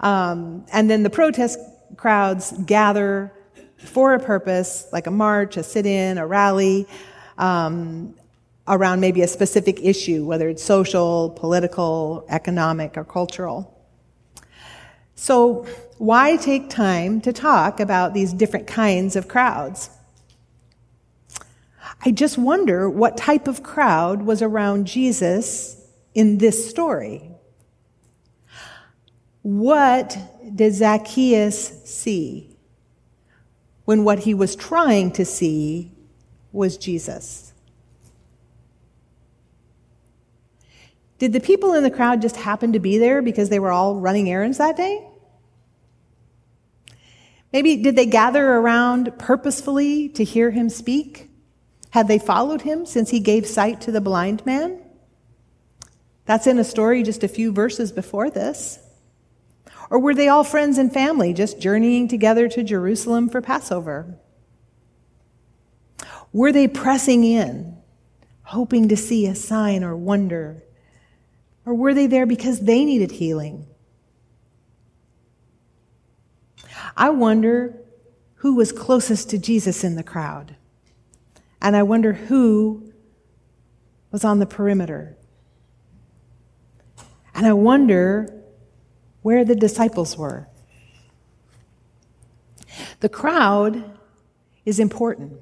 Um, 0.00 0.66
and 0.72 0.88
then 0.88 1.02
the 1.02 1.10
protest 1.10 1.58
crowds 1.96 2.52
gather 2.64 3.32
for 3.78 4.14
a 4.14 4.20
purpose, 4.20 4.86
like 4.92 5.06
a 5.06 5.10
march, 5.10 5.56
a 5.56 5.62
sit-in, 5.62 6.18
a 6.18 6.26
rally. 6.26 6.86
Um, 7.38 8.14
around 8.68 9.00
maybe 9.00 9.22
a 9.22 9.28
specific 9.28 9.80
issue, 9.82 10.24
whether 10.24 10.48
it's 10.48 10.62
social, 10.62 11.30
political, 11.30 12.26
economic, 12.28 12.96
or 12.96 13.04
cultural. 13.04 13.72
So, 15.14 15.66
why 15.98 16.36
take 16.36 16.68
time 16.68 17.20
to 17.22 17.32
talk 17.32 17.80
about 17.80 18.12
these 18.12 18.32
different 18.32 18.66
kinds 18.66 19.16
of 19.16 19.28
crowds? 19.28 19.90
I 22.04 22.10
just 22.10 22.36
wonder 22.36 22.90
what 22.90 23.16
type 23.16 23.48
of 23.48 23.62
crowd 23.62 24.22
was 24.22 24.42
around 24.42 24.86
Jesus 24.86 25.82
in 26.14 26.38
this 26.38 26.68
story. 26.68 27.30
What 29.42 30.18
did 30.54 30.74
Zacchaeus 30.74 31.82
see 31.84 32.56
when 33.84 34.04
what 34.04 34.20
he 34.20 34.34
was 34.34 34.54
trying 34.54 35.12
to 35.12 35.24
see 35.24 35.92
was 36.52 36.76
Jesus? 36.76 37.45
Did 41.18 41.32
the 41.32 41.40
people 41.40 41.72
in 41.72 41.82
the 41.82 41.90
crowd 41.90 42.20
just 42.20 42.36
happen 42.36 42.72
to 42.72 42.78
be 42.78 42.98
there 42.98 43.22
because 43.22 43.48
they 43.48 43.58
were 43.58 43.72
all 43.72 43.96
running 43.96 44.30
errands 44.30 44.58
that 44.58 44.76
day? 44.76 45.06
Maybe 47.52 47.76
did 47.76 47.96
they 47.96 48.06
gather 48.06 48.46
around 48.46 49.18
purposefully 49.18 50.10
to 50.10 50.24
hear 50.24 50.50
him 50.50 50.68
speak? 50.68 51.30
Had 51.90 52.08
they 52.08 52.18
followed 52.18 52.62
him 52.62 52.84
since 52.84 53.10
he 53.10 53.20
gave 53.20 53.46
sight 53.46 53.80
to 53.82 53.92
the 53.92 54.00
blind 54.00 54.44
man? 54.44 54.82
That's 56.26 56.46
in 56.46 56.58
a 56.58 56.64
story 56.64 57.02
just 57.02 57.24
a 57.24 57.28
few 57.28 57.52
verses 57.52 57.92
before 57.92 58.28
this. 58.28 58.80
Or 59.88 59.98
were 59.98 60.14
they 60.14 60.28
all 60.28 60.44
friends 60.44 60.76
and 60.76 60.92
family 60.92 61.32
just 61.32 61.60
journeying 61.60 62.08
together 62.08 62.48
to 62.48 62.62
Jerusalem 62.62 63.28
for 63.28 63.40
Passover? 63.40 64.18
Were 66.32 66.52
they 66.52 66.68
pressing 66.68 67.24
in, 67.24 67.78
hoping 68.42 68.88
to 68.88 68.96
see 68.96 69.26
a 69.26 69.34
sign 69.34 69.82
or 69.82 69.96
wonder? 69.96 70.62
Or 71.66 71.74
were 71.74 71.92
they 71.92 72.06
there 72.06 72.26
because 72.26 72.60
they 72.60 72.84
needed 72.84 73.10
healing? 73.10 73.66
I 76.96 77.10
wonder 77.10 77.76
who 78.36 78.54
was 78.54 78.70
closest 78.70 79.28
to 79.30 79.38
Jesus 79.38 79.82
in 79.82 79.96
the 79.96 80.04
crowd. 80.04 80.54
And 81.60 81.74
I 81.74 81.82
wonder 81.82 82.12
who 82.12 82.92
was 84.12 84.24
on 84.24 84.38
the 84.38 84.46
perimeter. 84.46 85.16
And 87.34 87.46
I 87.46 87.52
wonder 87.52 88.32
where 89.22 89.44
the 89.44 89.56
disciples 89.56 90.16
were. 90.16 90.48
The 93.00 93.08
crowd 93.08 93.98
is 94.64 94.78
important 94.78 95.40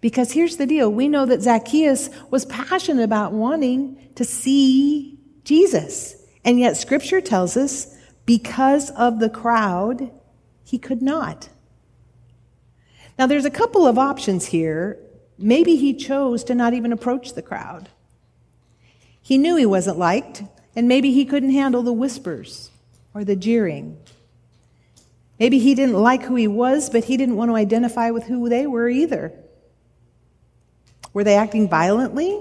because 0.00 0.32
here's 0.32 0.56
the 0.56 0.66
deal 0.66 0.90
we 0.90 1.08
know 1.08 1.24
that 1.24 1.42
Zacchaeus 1.42 2.10
was 2.30 2.44
passionate 2.46 3.04
about 3.04 3.32
wanting 3.32 3.96
to 4.16 4.24
see 4.24 5.17
Jesus. 5.48 6.14
And 6.44 6.60
yet, 6.60 6.76
scripture 6.76 7.22
tells 7.22 7.56
us 7.56 7.96
because 8.26 8.90
of 8.90 9.18
the 9.18 9.30
crowd, 9.30 10.10
he 10.62 10.76
could 10.76 11.00
not. 11.00 11.48
Now, 13.18 13.26
there's 13.26 13.46
a 13.46 13.50
couple 13.50 13.86
of 13.86 13.98
options 13.98 14.44
here. 14.44 14.98
Maybe 15.38 15.76
he 15.76 15.94
chose 15.94 16.44
to 16.44 16.54
not 16.54 16.74
even 16.74 16.92
approach 16.92 17.32
the 17.32 17.40
crowd. 17.40 17.88
He 19.22 19.38
knew 19.38 19.56
he 19.56 19.64
wasn't 19.64 19.98
liked, 19.98 20.42
and 20.76 20.86
maybe 20.86 21.12
he 21.12 21.24
couldn't 21.24 21.52
handle 21.52 21.82
the 21.82 21.94
whispers 21.94 22.70
or 23.14 23.24
the 23.24 23.34
jeering. 23.34 23.96
Maybe 25.40 25.58
he 25.58 25.74
didn't 25.74 25.94
like 25.94 26.24
who 26.24 26.34
he 26.34 26.48
was, 26.48 26.90
but 26.90 27.04
he 27.04 27.16
didn't 27.16 27.36
want 27.36 27.50
to 27.50 27.56
identify 27.56 28.10
with 28.10 28.24
who 28.24 28.50
they 28.50 28.66
were 28.66 28.90
either. 28.90 29.32
Were 31.14 31.24
they 31.24 31.36
acting 31.36 31.70
violently? 31.70 32.38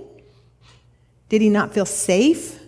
Did 1.30 1.42
he 1.42 1.50
not 1.50 1.74
feel 1.74 1.86
safe? 1.86 2.67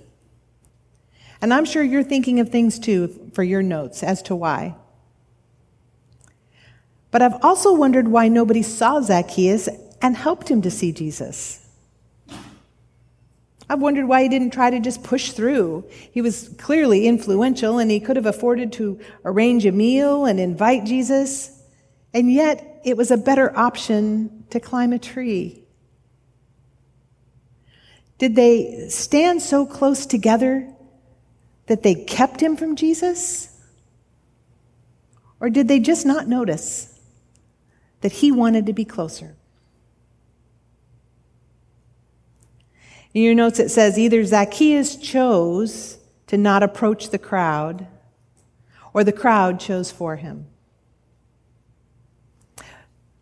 And 1.41 1.53
I'm 1.53 1.65
sure 1.65 1.83
you're 1.83 2.03
thinking 2.03 2.39
of 2.39 2.49
things 2.49 2.79
too 2.79 3.31
for 3.33 3.43
your 3.43 3.63
notes 3.63 4.03
as 4.03 4.21
to 4.23 4.35
why. 4.35 4.75
But 7.11 7.21
I've 7.21 7.43
also 7.43 7.73
wondered 7.73 8.07
why 8.07 8.27
nobody 8.27 8.61
saw 8.61 9.01
Zacchaeus 9.01 9.69
and 10.01 10.15
helped 10.15 10.49
him 10.49 10.61
to 10.61 10.71
see 10.71 10.91
Jesus. 10.91 11.65
I've 13.69 13.81
wondered 13.81 14.07
why 14.07 14.23
he 14.23 14.29
didn't 14.29 14.51
try 14.51 14.71
to 14.71 14.79
just 14.79 15.03
push 15.03 15.31
through. 15.31 15.85
He 16.11 16.21
was 16.21 16.49
clearly 16.57 17.07
influential 17.07 17.77
and 17.77 17.91
he 17.91 17.99
could 17.99 18.15
have 18.15 18.25
afforded 18.25 18.73
to 18.73 18.99
arrange 19.23 19.65
a 19.65 19.71
meal 19.71 20.25
and 20.25 20.39
invite 20.39 20.85
Jesus. 20.85 21.61
And 22.13 22.31
yet 22.31 22.81
it 22.83 22.97
was 22.97 23.11
a 23.11 23.17
better 23.17 23.55
option 23.55 24.45
to 24.49 24.59
climb 24.59 24.91
a 24.91 24.99
tree. 24.99 25.63
Did 28.17 28.35
they 28.35 28.87
stand 28.89 29.41
so 29.41 29.65
close 29.65 30.05
together 30.05 30.73
that 31.69 31.83
they 31.83 31.93
kept 31.93 32.41
him 32.41 32.57
from 32.57 32.75
Jesus? 32.75 33.55
Or 35.39 35.51
did 35.51 35.67
they 35.67 35.79
just 35.79 36.03
not 36.03 36.27
notice 36.27 36.99
that 38.01 38.11
he 38.11 38.31
wanted 38.31 38.65
to 38.65 38.73
be 38.73 38.83
closer? 38.83 39.35
In 43.13 43.21
your 43.21 43.35
notes, 43.35 43.59
it 43.59 43.69
says 43.69 43.99
either 43.99 44.25
Zacchaeus 44.25 44.95
chose 44.95 45.99
to 46.25 46.37
not 46.37 46.63
approach 46.63 47.11
the 47.11 47.19
crowd, 47.19 47.85
or 48.91 49.03
the 49.03 49.11
crowd 49.11 49.59
chose 49.59 49.91
for 49.91 50.15
him. 50.15 50.47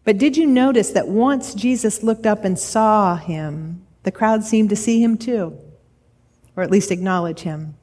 But 0.05 0.17
did 0.17 0.37
you 0.37 0.47
notice 0.47 0.91
that 0.91 1.09
once 1.09 1.53
Jesus 1.53 2.01
looked 2.01 2.25
up 2.25 2.45
and 2.45 2.57
saw 2.57 3.17
him, 3.17 3.85
the 4.03 4.11
crowd 4.11 4.45
seemed 4.45 4.69
to 4.69 4.77
see 4.77 5.03
him 5.03 5.17
too, 5.17 5.57
or 6.55 6.63
at 6.63 6.71
least 6.71 6.91
acknowledge 6.91 7.41
him? 7.41 7.76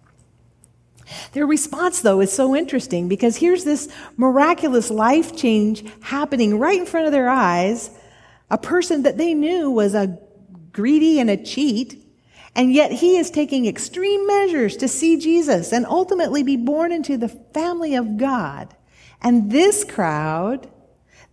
Their 1.32 1.46
response, 1.46 2.00
though, 2.00 2.20
is 2.20 2.32
so 2.32 2.56
interesting 2.56 3.08
because 3.08 3.36
here's 3.36 3.64
this 3.64 3.88
miraculous 4.16 4.90
life 4.90 5.36
change 5.36 5.84
happening 6.02 6.58
right 6.58 6.78
in 6.78 6.86
front 6.86 7.06
of 7.06 7.12
their 7.12 7.28
eyes. 7.28 7.90
A 8.50 8.58
person 8.58 9.02
that 9.02 9.18
they 9.18 9.34
knew 9.34 9.70
was 9.70 9.94
a 9.94 10.18
greedy 10.72 11.20
and 11.20 11.30
a 11.30 11.42
cheat. 11.42 12.00
And 12.56 12.72
yet 12.72 12.92
he 12.92 13.16
is 13.16 13.30
taking 13.30 13.66
extreme 13.66 14.26
measures 14.26 14.76
to 14.76 14.88
see 14.88 15.18
Jesus 15.18 15.72
and 15.72 15.84
ultimately 15.86 16.42
be 16.42 16.56
born 16.56 16.92
into 16.92 17.16
the 17.16 17.28
family 17.28 17.94
of 17.96 18.16
God. 18.16 18.74
And 19.20 19.50
this 19.50 19.82
crowd, 19.84 20.70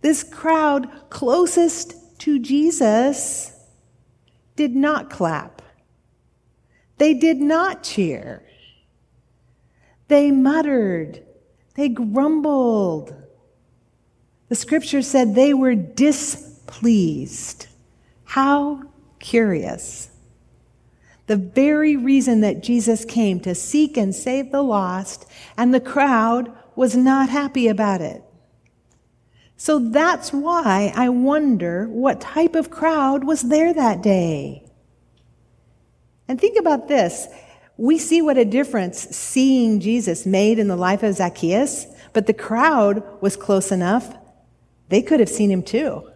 this 0.00 0.24
crowd 0.24 0.90
closest 1.10 2.18
to 2.20 2.38
Jesus, 2.40 3.52
did 4.56 4.74
not 4.74 5.10
clap. 5.10 5.62
They 6.98 7.14
did 7.14 7.38
not 7.38 7.82
cheer. 7.82 8.44
They 10.08 10.30
muttered. 10.30 11.22
They 11.74 11.88
grumbled. 11.88 13.14
The 14.48 14.54
scripture 14.54 15.02
said 15.02 15.34
they 15.34 15.54
were 15.54 15.74
displeased. 15.74 17.66
How 18.24 18.82
curious. 19.18 20.10
The 21.26 21.36
very 21.36 21.96
reason 21.96 22.40
that 22.40 22.62
Jesus 22.62 23.04
came 23.04 23.40
to 23.40 23.54
seek 23.54 23.96
and 23.96 24.14
save 24.14 24.50
the 24.50 24.62
lost, 24.62 25.26
and 25.56 25.72
the 25.72 25.80
crowd 25.80 26.52
was 26.76 26.96
not 26.96 27.30
happy 27.30 27.68
about 27.68 28.00
it. 28.00 28.22
So 29.56 29.78
that's 29.78 30.32
why 30.32 30.92
I 30.96 31.08
wonder 31.08 31.86
what 31.86 32.20
type 32.20 32.56
of 32.56 32.70
crowd 32.70 33.24
was 33.24 33.42
there 33.42 33.72
that 33.72 34.02
day. 34.02 34.64
And 36.26 36.40
think 36.40 36.58
about 36.58 36.88
this. 36.88 37.28
We 37.82 37.98
see 37.98 38.22
what 38.22 38.38
a 38.38 38.44
difference 38.44 38.96
seeing 39.10 39.80
Jesus 39.80 40.24
made 40.24 40.60
in 40.60 40.68
the 40.68 40.76
life 40.76 41.02
of 41.02 41.16
Zacchaeus, 41.16 41.86
but 42.12 42.28
the 42.28 42.32
crowd 42.32 43.02
was 43.20 43.36
close 43.36 43.72
enough. 43.72 44.16
They 44.88 45.02
could 45.02 45.18
have 45.18 45.28
seen 45.28 45.50
him 45.50 45.64
too. 45.64 46.08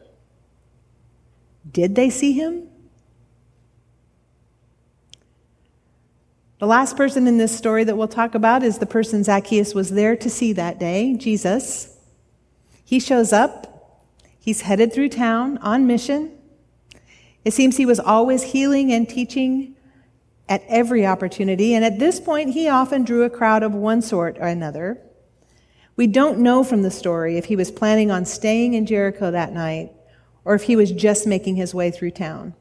Did 1.69 1.97
they 1.97 2.09
see 2.09 2.35
him? 2.35 2.69
The 6.61 6.69
last 6.69 6.97
person 6.97 7.27
in 7.27 7.37
this 7.37 7.59
story 7.59 7.83
that 7.83 7.97
we'll 7.97 8.07
talk 8.07 8.37
about 8.37 8.63
is 8.63 8.79
the 8.79 8.87
person 8.87 9.25
Zacchaeus 9.25 9.75
was 9.75 9.91
there 9.91 10.15
to 10.15 10.31
see 10.31 10.53
that 10.53 10.79
day, 10.79 11.17
Jesus. 11.17 11.97
He 12.85 13.01
shows 13.01 13.33
up. 13.33 14.07
He's 14.39 14.61
headed 14.61 14.93
through 14.93 15.09
town 15.09 15.59
on 15.59 15.89
mission. 15.89 16.31
It 17.45 17.55
seems 17.55 17.77
he 17.77 17.87
was 17.87 17.99
always 17.99 18.45
healing 18.45 18.93
and 18.93 19.09
teaching 19.09 19.76
at 20.49 20.63
every 20.69 21.07
opportunity, 21.07 21.75
and 21.75 21.85
at 21.85 21.99
this 21.99 22.21
point, 22.21 22.55
he 22.55 22.69
often 22.69 23.05
drew 23.05 23.25
a 23.25 23.31
crowd 23.31 23.63
of 23.63 23.75
one 23.75 24.03
sort 24.03 24.37
or 24.39 24.47
another. 24.47 25.01
We 25.97 26.07
don't 26.07 26.39
know 26.39 26.63
from 26.63 26.83
the 26.83 26.91
story 26.91 27.37
if 27.37 27.47
he 27.47 27.57
was 27.57 27.71
planning 27.71 28.11
on 28.11 28.25
staying 28.25 28.75
in 28.75 28.87
Jericho 28.87 29.31
that 29.31 29.53
night 29.53 29.93
or 30.45 30.55
if 30.55 30.65
he 30.65 30.77
was 30.77 30.93
just 30.93 31.27
making 31.27 31.57
his 31.57 31.75
way 31.75 31.91
through 31.91 32.13
town. 32.13 32.55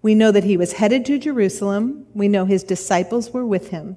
We 0.00 0.14
know 0.14 0.30
that 0.30 0.44
he 0.44 0.56
was 0.56 0.74
headed 0.74 1.04
to 1.06 1.18
Jerusalem. 1.18 2.06
We 2.14 2.28
know 2.28 2.44
his 2.44 2.62
disciples 2.62 3.30
were 3.30 3.44
with 3.44 3.70
him. 3.70 3.96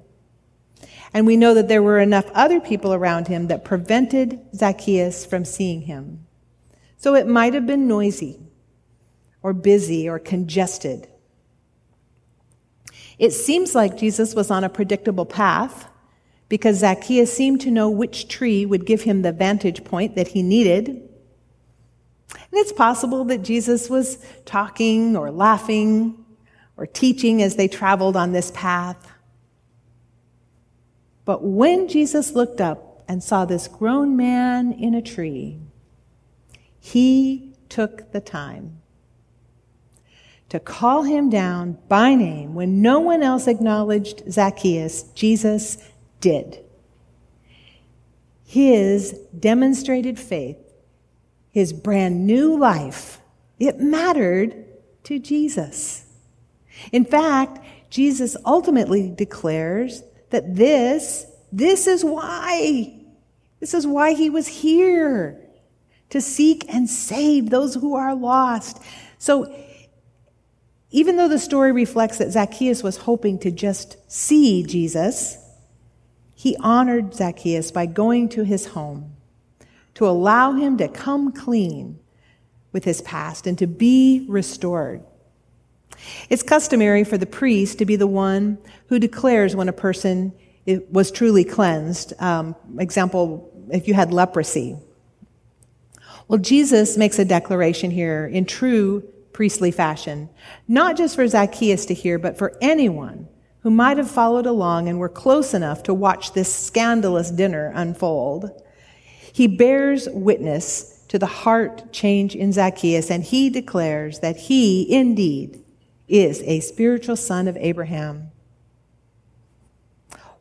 And 1.14 1.26
we 1.26 1.36
know 1.36 1.54
that 1.54 1.68
there 1.68 1.82
were 1.82 1.98
enough 1.98 2.30
other 2.34 2.60
people 2.60 2.92
around 2.92 3.28
him 3.28 3.46
that 3.48 3.64
prevented 3.64 4.40
Zacchaeus 4.54 5.24
from 5.24 5.44
seeing 5.44 5.82
him. 5.82 6.26
So 6.98 7.14
it 7.14 7.26
might 7.26 7.54
have 7.54 7.66
been 7.66 7.86
noisy 7.86 8.40
or 9.42 9.52
busy 9.52 10.08
or 10.08 10.18
congested. 10.18 11.08
It 13.18 13.32
seems 13.32 13.74
like 13.74 13.96
Jesus 13.96 14.34
was 14.34 14.50
on 14.50 14.64
a 14.64 14.68
predictable 14.68 15.26
path 15.26 15.88
because 16.48 16.78
Zacchaeus 16.78 17.32
seemed 17.32 17.60
to 17.62 17.70
know 17.70 17.90
which 17.90 18.28
tree 18.28 18.64
would 18.64 18.86
give 18.86 19.02
him 19.02 19.22
the 19.22 19.32
vantage 19.32 19.84
point 19.84 20.14
that 20.14 20.28
he 20.28 20.42
needed. 20.42 20.88
And 20.88 22.52
it's 22.52 22.72
possible 22.72 23.24
that 23.24 23.42
Jesus 23.42 23.90
was 23.90 24.18
talking 24.44 25.16
or 25.16 25.30
laughing 25.30 26.24
or 26.76 26.86
teaching 26.86 27.42
as 27.42 27.56
they 27.56 27.68
traveled 27.68 28.16
on 28.16 28.32
this 28.32 28.52
path. 28.54 29.10
But 31.24 31.42
when 31.42 31.88
Jesus 31.88 32.32
looked 32.32 32.60
up 32.60 33.02
and 33.08 33.22
saw 33.22 33.44
this 33.44 33.68
grown 33.68 34.16
man 34.16 34.72
in 34.72 34.94
a 34.94 35.02
tree, 35.02 35.58
he 36.78 37.54
took 37.68 38.12
the 38.12 38.20
time 38.20 38.77
to 40.48 40.58
call 40.58 41.02
him 41.02 41.28
down 41.28 41.78
by 41.88 42.14
name 42.14 42.54
when 42.54 42.80
no 42.80 43.00
one 43.00 43.22
else 43.22 43.46
acknowledged 43.46 44.30
Zacchaeus. 44.30 45.02
Jesus 45.14 45.78
did. 46.20 46.64
His 48.44 49.12
demonstrated 49.38 50.18
faith, 50.18 50.56
his 51.50 51.72
brand 51.72 52.26
new 52.26 52.58
life, 52.58 53.20
it 53.58 53.78
mattered 53.78 54.64
to 55.04 55.18
Jesus. 55.18 56.06
In 56.92 57.04
fact, 57.04 57.64
Jesus 57.90 58.36
ultimately 58.46 59.10
declares 59.10 60.02
that 60.30 60.56
this, 60.56 61.26
this 61.52 61.86
is 61.86 62.04
why, 62.04 62.94
this 63.60 63.74
is 63.74 63.86
why 63.86 64.14
he 64.14 64.30
was 64.30 64.46
here 64.46 65.40
to 66.10 66.20
seek 66.20 66.64
and 66.72 66.88
save 66.88 67.50
those 67.50 67.74
who 67.74 67.94
are 67.94 68.14
lost. 68.14 68.82
So, 69.18 69.54
even 70.90 71.16
though 71.16 71.28
the 71.28 71.38
story 71.38 71.72
reflects 71.72 72.18
that 72.18 72.30
Zacchaeus 72.32 72.82
was 72.82 72.98
hoping 72.98 73.38
to 73.40 73.50
just 73.50 73.96
see 74.10 74.62
Jesus, 74.62 75.38
he 76.34 76.56
honored 76.60 77.14
Zacchaeus 77.14 77.70
by 77.70 77.86
going 77.86 78.28
to 78.30 78.44
his 78.44 78.66
home 78.66 79.12
to 79.94 80.06
allow 80.06 80.52
him 80.52 80.76
to 80.78 80.88
come 80.88 81.32
clean 81.32 81.98
with 82.72 82.84
his 82.84 83.00
past 83.02 83.46
and 83.46 83.58
to 83.58 83.66
be 83.66 84.24
restored. 84.28 85.02
It's 86.30 86.42
customary 86.42 87.04
for 87.04 87.18
the 87.18 87.26
priest 87.26 87.78
to 87.78 87.84
be 87.84 87.96
the 87.96 88.06
one 88.06 88.58
who 88.88 88.98
declares 88.98 89.56
when 89.56 89.68
a 89.68 89.72
person 89.72 90.32
was 90.90 91.10
truly 91.10 91.44
cleansed. 91.44 92.12
Um, 92.20 92.54
example, 92.78 93.50
if 93.70 93.88
you 93.88 93.94
had 93.94 94.12
leprosy. 94.12 94.76
Well, 96.28 96.38
Jesus 96.38 96.96
makes 96.96 97.18
a 97.18 97.24
declaration 97.24 97.90
here 97.90 98.26
in 98.26 98.44
true 98.44 99.02
priestly 99.38 99.70
fashion, 99.70 100.28
not 100.66 100.96
just 100.96 101.14
for 101.14 101.28
Zacchaeus 101.28 101.86
to 101.86 101.94
hear, 101.94 102.18
but 102.18 102.36
for 102.36 102.58
anyone 102.60 103.28
who 103.60 103.70
might 103.70 103.96
have 103.96 104.10
followed 104.10 104.46
along 104.46 104.88
and 104.88 104.98
were 104.98 105.08
close 105.08 105.54
enough 105.54 105.84
to 105.84 105.94
watch 105.94 106.32
this 106.32 106.52
scandalous 106.52 107.30
dinner 107.30 107.70
unfold. 107.76 108.50
He 109.32 109.46
bears 109.46 110.08
witness 110.12 111.04
to 111.06 111.20
the 111.20 111.26
heart 111.26 111.92
change 111.92 112.34
in 112.34 112.52
Zacchaeus, 112.52 113.12
and 113.12 113.22
he 113.22 113.48
declares 113.48 114.18
that 114.18 114.36
he 114.36 114.92
indeed 114.92 115.62
is 116.08 116.42
a 116.42 116.58
spiritual 116.58 117.14
son 117.14 117.46
of 117.46 117.56
Abraham. 117.58 118.32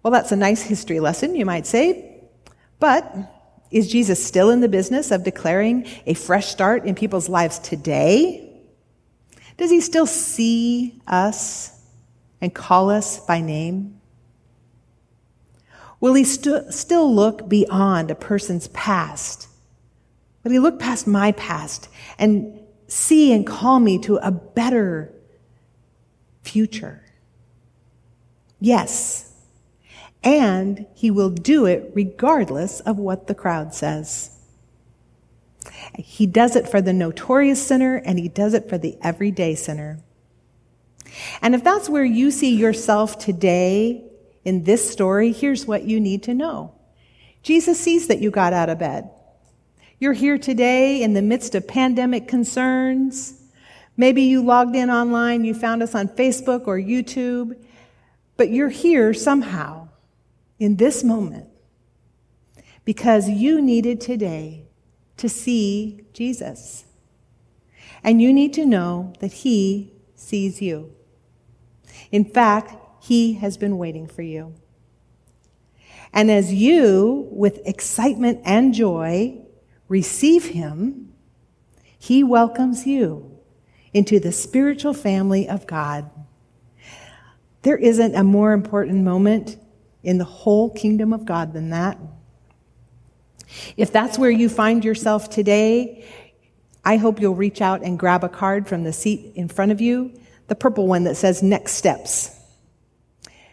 Well, 0.02 0.12
that's 0.12 0.32
a 0.32 0.36
nice 0.36 0.64
history 0.64 1.00
lesson, 1.00 1.36
you 1.36 1.46
might 1.46 1.68
say. 1.68 2.20
But 2.80 3.16
is 3.70 3.92
Jesus 3.92 4.26
still 4.26 4.50
in 4.50 4.62
the 4.62 4.68
business 4.68 5.12
of 5.12 5.24
declaring 5.24 5.86
a 6.08 6.16
fresh 6.16 6.48
start 6.48 6.86
in 6.86 6.96
people's 6.96 7.30
lives 7.30 7.60
today? 7.60 8.46
Does 9.58 9.72
he 9.72 9.82
still 9.82 10.06
see 10.06 11.02
us 11.08 11.82
and 12.39 12.54
call 12.54 12.89
us 12.89 13.20
by 13.20 13.41
name? 13.41 14.00
Will 16.00 16.13
he 16.13 16.24
st- 16.24 16.74
still 16.74 17.13
look 17.13 17.50
beyond 17.50 18.12
a 18.12 18.15
person's 18.15 18.67
past? 18.70 19.48
Will 20.43 20.52
he 20.52 20.60
look 20.60 20.80
past 20.80 21.08
my 21.08 21.32
past 21.32 21.89
and 22.20 22.60
see 22.88 23.34
and 23.34 23.46
call 23.46 23.80
me 23.80 23.98
to 24.00 24.17
a 24.17 24.32
better 24.32 25.12
future? 26.43 27.04
Yes. 28.60 29.34
And 30.24 30.86
he 30.93 31.10
will 31.10 31.30
do 31.32 31.65
it 31.65 31.91
regardless 31.96 32.80
of 32.82 32.98
what 32.98 33.28
the 33.28 33.36
crowd 33.36 33.74
says. 33.74 34.37
He 35.98 36.28
does 36.28 36.56
it 36.56 36.70
for 36.70 36.82
the 36.82 36.94
notorious 36.94 37.66
sinner 37.66 37.96
and 37.96 38.20
he 38.20 38.30
does 38.30 38.54
it 38.54 38.70
for 38.70 38.78
the 38.78 38.98
everyday 39.02 39.56
sinner. 39.56 40.00
And 41.42 41.56
if 41.56 41.64
that's 41.64 41.90
where 41.90 42.06
you 42.06 42.30
see 42.32 42.56
yourself 42.56 43.18
today 43.18 44.04
in 44.46 44.64
this 44.64 44.90
story, 44.90 45.32
here's 45.32 45.66
what 45.66 45.84
you 45.84 46.00
need 46.00 46.24
to 46.24 46.34
know. 46.34 46.74
Jesus 47.42 47.80
sees 47.80 48.08
that 48.08 48.20
you 48.20 48.30
got 48.30 48.54
out 48.54 48.70
of 48.70 48.80
bed. 48.80 49.10
You're 50.00 50.14
here 50.14 50.38
today 50.38 51.02
in 51.02 51.14
the 51.14 51.22
midst 51.24 51.56
of 51.56 51.68
pandemic 51.68 52.28
concerns. 52.28 53.42
Maybe 53.96 54.24
you 54.24 54.44
logged 54.44 54.76
in 54.76 54.92
online, 54.92 55.44
you 55.44 55.56
found 55.56 55.82
us 55.82 55.96
on 55.96 56.10
Facebook 56.10 56.68
or 56.68 56.78
YouTube, 56.78 57.58
but 58.36 58.50
you're 58.52 58.70
here 58.70 59.14
somehow 59.16 59.90
in 60.60 60.76
this 60.76 61.04
moment 61.04 61.48
because 62.86 63.28
you 63.28 63.60
needed 63.60 64.00
today 64.00 64.67
to 65.18 65.28
see 65.28 66.06
Jesus. 66.14 66.86
And 68.04 68.22
you 68.22 68.32
need 68.32 68.54
to 68.54 68.66
know 68.66 69.14
that 69.20 69.34
He 69.34 69.94
sees 70.16 70.62
you. 70.62 70.94
In 72.12 72.26
fact, 72.26 72.76
He 73.04 73.34
has 73.34 73.58
been 73.58 73.78
waiting 73.78 74.08
for 74.08 74.22
you. 74.22 74.54
And 76.14 76.32
as 76.32 76.54
you, 76.54 77.28
with 77.32 77.60
excitement 77.66 78.42
and 78.46 78.74
joy, 78.74 79.40
receive 79.88 80.46
Him, 80.46 81.14
He 81.98 82.24
welcomes 82.24 82.88
you 82.88 83.40
into 83.94 84.20
the 84.20 84.32
spiritual 84.32 84.94
family 84.94 85.50
of 85.50 85.68
God. 85.68 86.10
There 87.64 87.78
isn't 87.78 88.16
a 88.16 88.24
more 88.24 88.54
important 88.54 89.04
moment 89.04 89.58
in 90.04 90.18
the 90.18 90.24
whole 90.24 90.70
kingdom 90.70 91.12
of 91.12 91.26
God 91.26 91.54
than 91.54 91.72
that. 91.72 91.98
If 93.76 93.91
that's 93.91 94.17
where 94.17 94.32
you 94.32 94.50
find 94.50 94.84
yourself 94.84 95.30
today, 95.30 96.06
I 96.84 96.98
hope 96.98 97.20
you'll 97.20 97.36
reach 97.36 97.62
out 97.62 97.84
and 97.84 98.00
grab 98.00 98.24
a 98.24 98.30
card 98.30 98.67
from 98.67 98.84
the 98.84 98.93
seat 98.93 99.34
in 99.36 99.50
front 99.50 99.72
of 99.72 99.82
you, 99.82 100.17
the 100.48 100.56
purple 100.56 100.88
one 100.88 101.04
that 101.04 101.17
says 101.17 101.43
next 101.43 101.74
steps. 101.74 102.34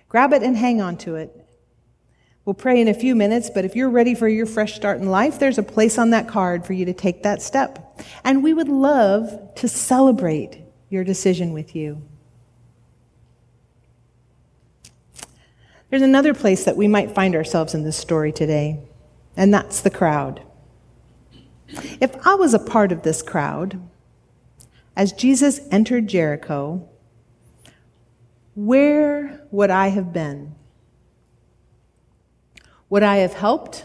Grab 0.08 0.32
it 0.32 0.42
and 0.42 0.56
hang 0.56 0.80
on 0.80 0.96
to 0.98 1.16
it. 1.16 1.44
We'll 2.44 2.54
pray 2.54 2.80
in 2.80 2.88
a 2.88 2.94
few 2.94 3.16
minutes, 3.16 3.50
but 3.52 3.64
if 3.64 3.74
you're 3.74 3.90
ready 3.90 4.14
for 4.14 4.28
your 4.28 4.46
fresh 4.46 4.74
start 4.74 5.00
in 5.00 5.08
life, 5.08 5.38
there's 5.38 5.58
a 5.58 5.62
place 5.62 5.98
on 5.98 6.10
that 6.10 6.28
card 6.28 6.66
for 6.66 6.74
you 6.74 6.84
to 6.84 6.92
take 6.92 7.22
that 7.22 7.40
step. 7.42 8.00
And 8.22 8.42
we 8.42 8.52
would 8.52 8.68
love 8.68 9.54
to 9.56 9.66
celebrate 9.66 10.58
your 10.90 11.04
decision 11.04 11.52
with 11.52 11.74
you. 11.74 12.02
There's 15.90 16.02
another 16.02 16.34
place 16.34 16.64
that 16.64 16.76
we 16.76 16.86
might 16.86 17.12
find 17.12 17.34
ourselves 17.34 17.74
in 17.74 17.82
this 17.82 17.96
story 17.96 18.30
today 18.30 18.80
and 19.36 19.52
that's 19.52 19.80
the 19.80 19.90
crowd. 19.90 20.42
If 22.00 22.26
I 22.26 22.34
was 22.34 22.54
a 22.54 22.58
part 22.58 22.92
of 22.92 23.02
this 23.02 23.22
crowd, 23.22 23.80
as 24.96 25.12
Jesus 25.12 25.60
entered 25.70 26.08
Jericho, 26.08 26.88
where 28.54 29.46
would 29.50 29.70
I 29.70 29.88
have 29.88 30.12
been? 30.12 30.54
Would 32.88 33.02
I 33.02 33.16
have 33.16 33.34
helped? 33.34 33.84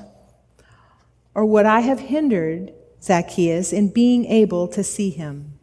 Or 1.34 1.46
would 1.46 1.66
I 1.66 1.80
have 1.80 2.00
hindered 2.00 2.74
Zacchaeus 3.02 3.74
in 3.74 3.90
being 3.90 4.26
able 4.26 4.68
to 4.68 4.84
see 4.84 5.10
him? 5.10 5.58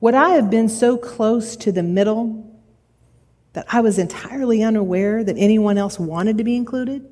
Would 0.00 0.14
I 0.14 0.30
have 0.30 0.50
been 0.50 0.68
so 0.68 0.96
close 0.96 1.56
to 1.56 1.70
the 1.70 1.82
middle 1.82 2.50
that 3.52 3.66
I 3.68 3.80
was 3.80 3.98
entirely 3.98 4.62
unaware 4.62 5.22
that 5.22 5.36
anyone 5.36 5.76
else 5.76 5.98
wanted 5.98 6.38
to 6.38 6.44
be 6.44 6.56
included? 6.56 7.06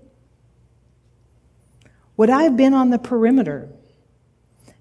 Would 2.19 2.31
I 2.31 2.43
have 2.43 2.57
been 2.57 2.75
on 2.75 2.91
the 2.91 2.99
perimeter, 2.99 3.69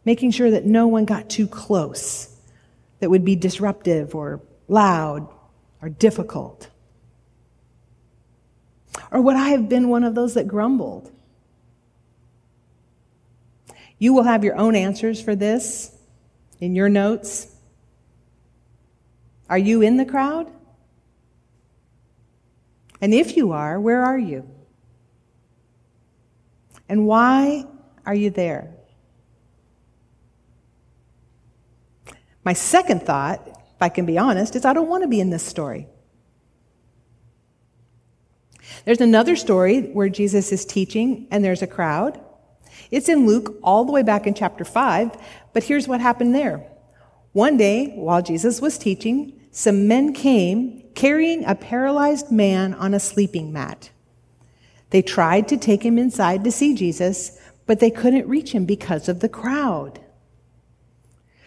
making 0.03 0.31
sure 0.31 0.49
that 0.49 0.65
no 0.65 0.87
one 0.87 1.05
got 1.05 1.29
too 1.29 1.47
close 1.47 2.35
that 2.99 3.11
would 3.11 3.23
be 3.23 3.35
disruptive 3.35 4.15
or 4.15 4.41
loud 4.67 5.29
or 5.79 5.87
difficult? 5.87 6.67
Or 9.11 9.21
would 9.21 9.35
I 9.35 9.49
have 9.49 9.69
been 9.69 9.87
one 9.87 10.03
of 10.03 10.15
those 10.15 10.33
that 10.33 10.47
grumbled? 10.47 11.11
You 13.99 14.13
will 14.13 14.23
have 14.23 14.43
your 14.43 14.55
own 14.55 14.75
answers 14.75 15.21
for 15.21 15.35
this 15.35 15.95
in 16.59 16.73
your 16.73 16.89
notes. 16.89 17.55
Are 19.47 19.59
you 19.59 19.83
in 19.83 19.97
the 19.97 20.05
crowd? 20.05 20.51
And 22.99 23.13
if 23.13 23.37
you 23.37 23.51
are, 23.51 23.79
where 23.79 24.03
are 24.03 24.17
you? 24.17 24.49
And 26.89 27.05
why 27.05 27.65
are 28.05 28.15
you 28.15 28.29
there? 28.29 28.73
My 32.43 32.53
second 32.53 33.03
thought, 33.03 33.45
if 33.45 33.81
I 33.81 33.89
can 33.89 34.05
be 34.05 34.17
honest, 34.17 34.55
is 34.55 34.63
I 34.63 34.73
don't 34.73 34.87
want 34.87 35.03
to 35.03 35.09
be 35.09 35.19
in 35.19 35.29
this 35.29 35.43
story. 35.43 35.87
There's 38.85 39.01
another 39.01 39.35
story 39.35 39.81
where 39.81 40.09
Jesus 40.09 40.51
is 40.51 40.63
teaching 40.63 41.27
and 41.29 41.43
there's 41.43 41.61
a 41.61 41.67
crowd. 41.67 42.21
It's 42.89 43.09
in 43.09 43.25
Luke 43.25 43.57
all 43.63 43.83
the 43.83 43.91
way 43.91 44.01
back 44.01 44.27
in 44.27 44.33
chapter 44.33 44.63
5, 44.63 45.17
but 45.53 45.63
here's 45.63 45.87
what 45.87 45.99
happened 45.99 46.33
there. 46.33 46.65
One 47.33 47.57
day, 47.57 47.87
while 47.95 48.21
Jesus 48.21 48.61
was 48.61 48.77
teaching, 48.77 49.39
some 49.51 49.87
men 49.87 50.13
came 50.13 50.83
carrying 50.95 51.43
a 51.45 51.53
paralyzed 51.53 52.31
man 52.31 52.73
on 52.73 52.93
a 52.93 52.99
sleeping 52.99 53.51
mat. 53.51 53.91
They 54.89 55.01
tried 55.01 55.47
to 55.49 55.57
take 55.57 55.83
him 55.83 55.97
inside 55.97 56.43
to 56.43 56.51
see 56.51 56.73
Jesus, 56.73 57.37
but 57.65 57.79
they 57.79 57.91
couldn't 57.91 58.27
reach 58.27 58.53
him 58.53 58.65
because 58.65 59.09
of 59.09 59.19
the 59.19 59.29
crowd. 59.29 59.99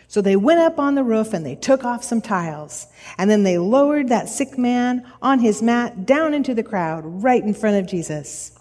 So 0.09 0.21
they 0.21 0.35
went 0.35 0.59
up 0.59 0.79
on 0.81 0.97
the 0.97 1.05
roof 1.05 1.33
and 1.33 1.47
they 1.47 1.55
took 1.55 1.85
off 1.85 2.03
some 2.03 2.21
tiles. 2.21 2.89
And 3.17 3.31
then 3.31 3.45
they 3.45 3.59
lowered 3.59 4.09
that 4.09 4.29
sick 4.29 4.59
man 4.59 5.07
on 5.23 5.39
his 5.39 5.63
mat 5.63 6.05
down 6.05 6.35
into 6.35 6.53
the 6.53 6.65
crowd 6.65 7.03
right 7.05 7.43
in 7.43 7.55
front 7.55 7.77
of 7.77 7.87
Jesus. 7.87 8.59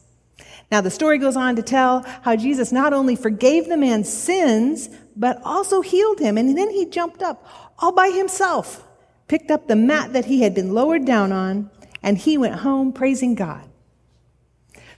Now 0.71 0.81
the 0.81 0.91
story 0.91 1.17
goes 1.17 1.35
on 1.35 1.55
to 1.55 1.63
tell 1.63 2.05
how 2.21 2.35
Jesus 2.35 2.71
not 2.71 2.93
only 2.93 3.15
forgave 3.15 3.67
the 3.67 3.77
man's 3.77 4.13
sins, 4.13 4.89
but 5.15 5.41
also 5.43 5.81
healed 5.81 6.19
him. 6.19 6.37
And 6.37 6.55
then 6.55 6.69
he 6.69 6.85
jumped 6.85 7.23
up 7.23 7.43
all 7.79 7.91
by 7.91 8.11
himself, 8.11 8.87
picked 9.27 9.49
up 9.49 9.67
the 9.67 9.75
mat 9.75 10.13
that 10.13 10.25
he 10.25 10.43
had 10.43 10.53
been 10.53 10.73
lowered 10.73 11.05
down 11.05 11.31
on, 11.31 11.71
and 12.03 12.17
he 12.17 12.37
went 12.37 12.55
home 12.55 12.93
praising 12.93 13.33
God. 13.35 13.68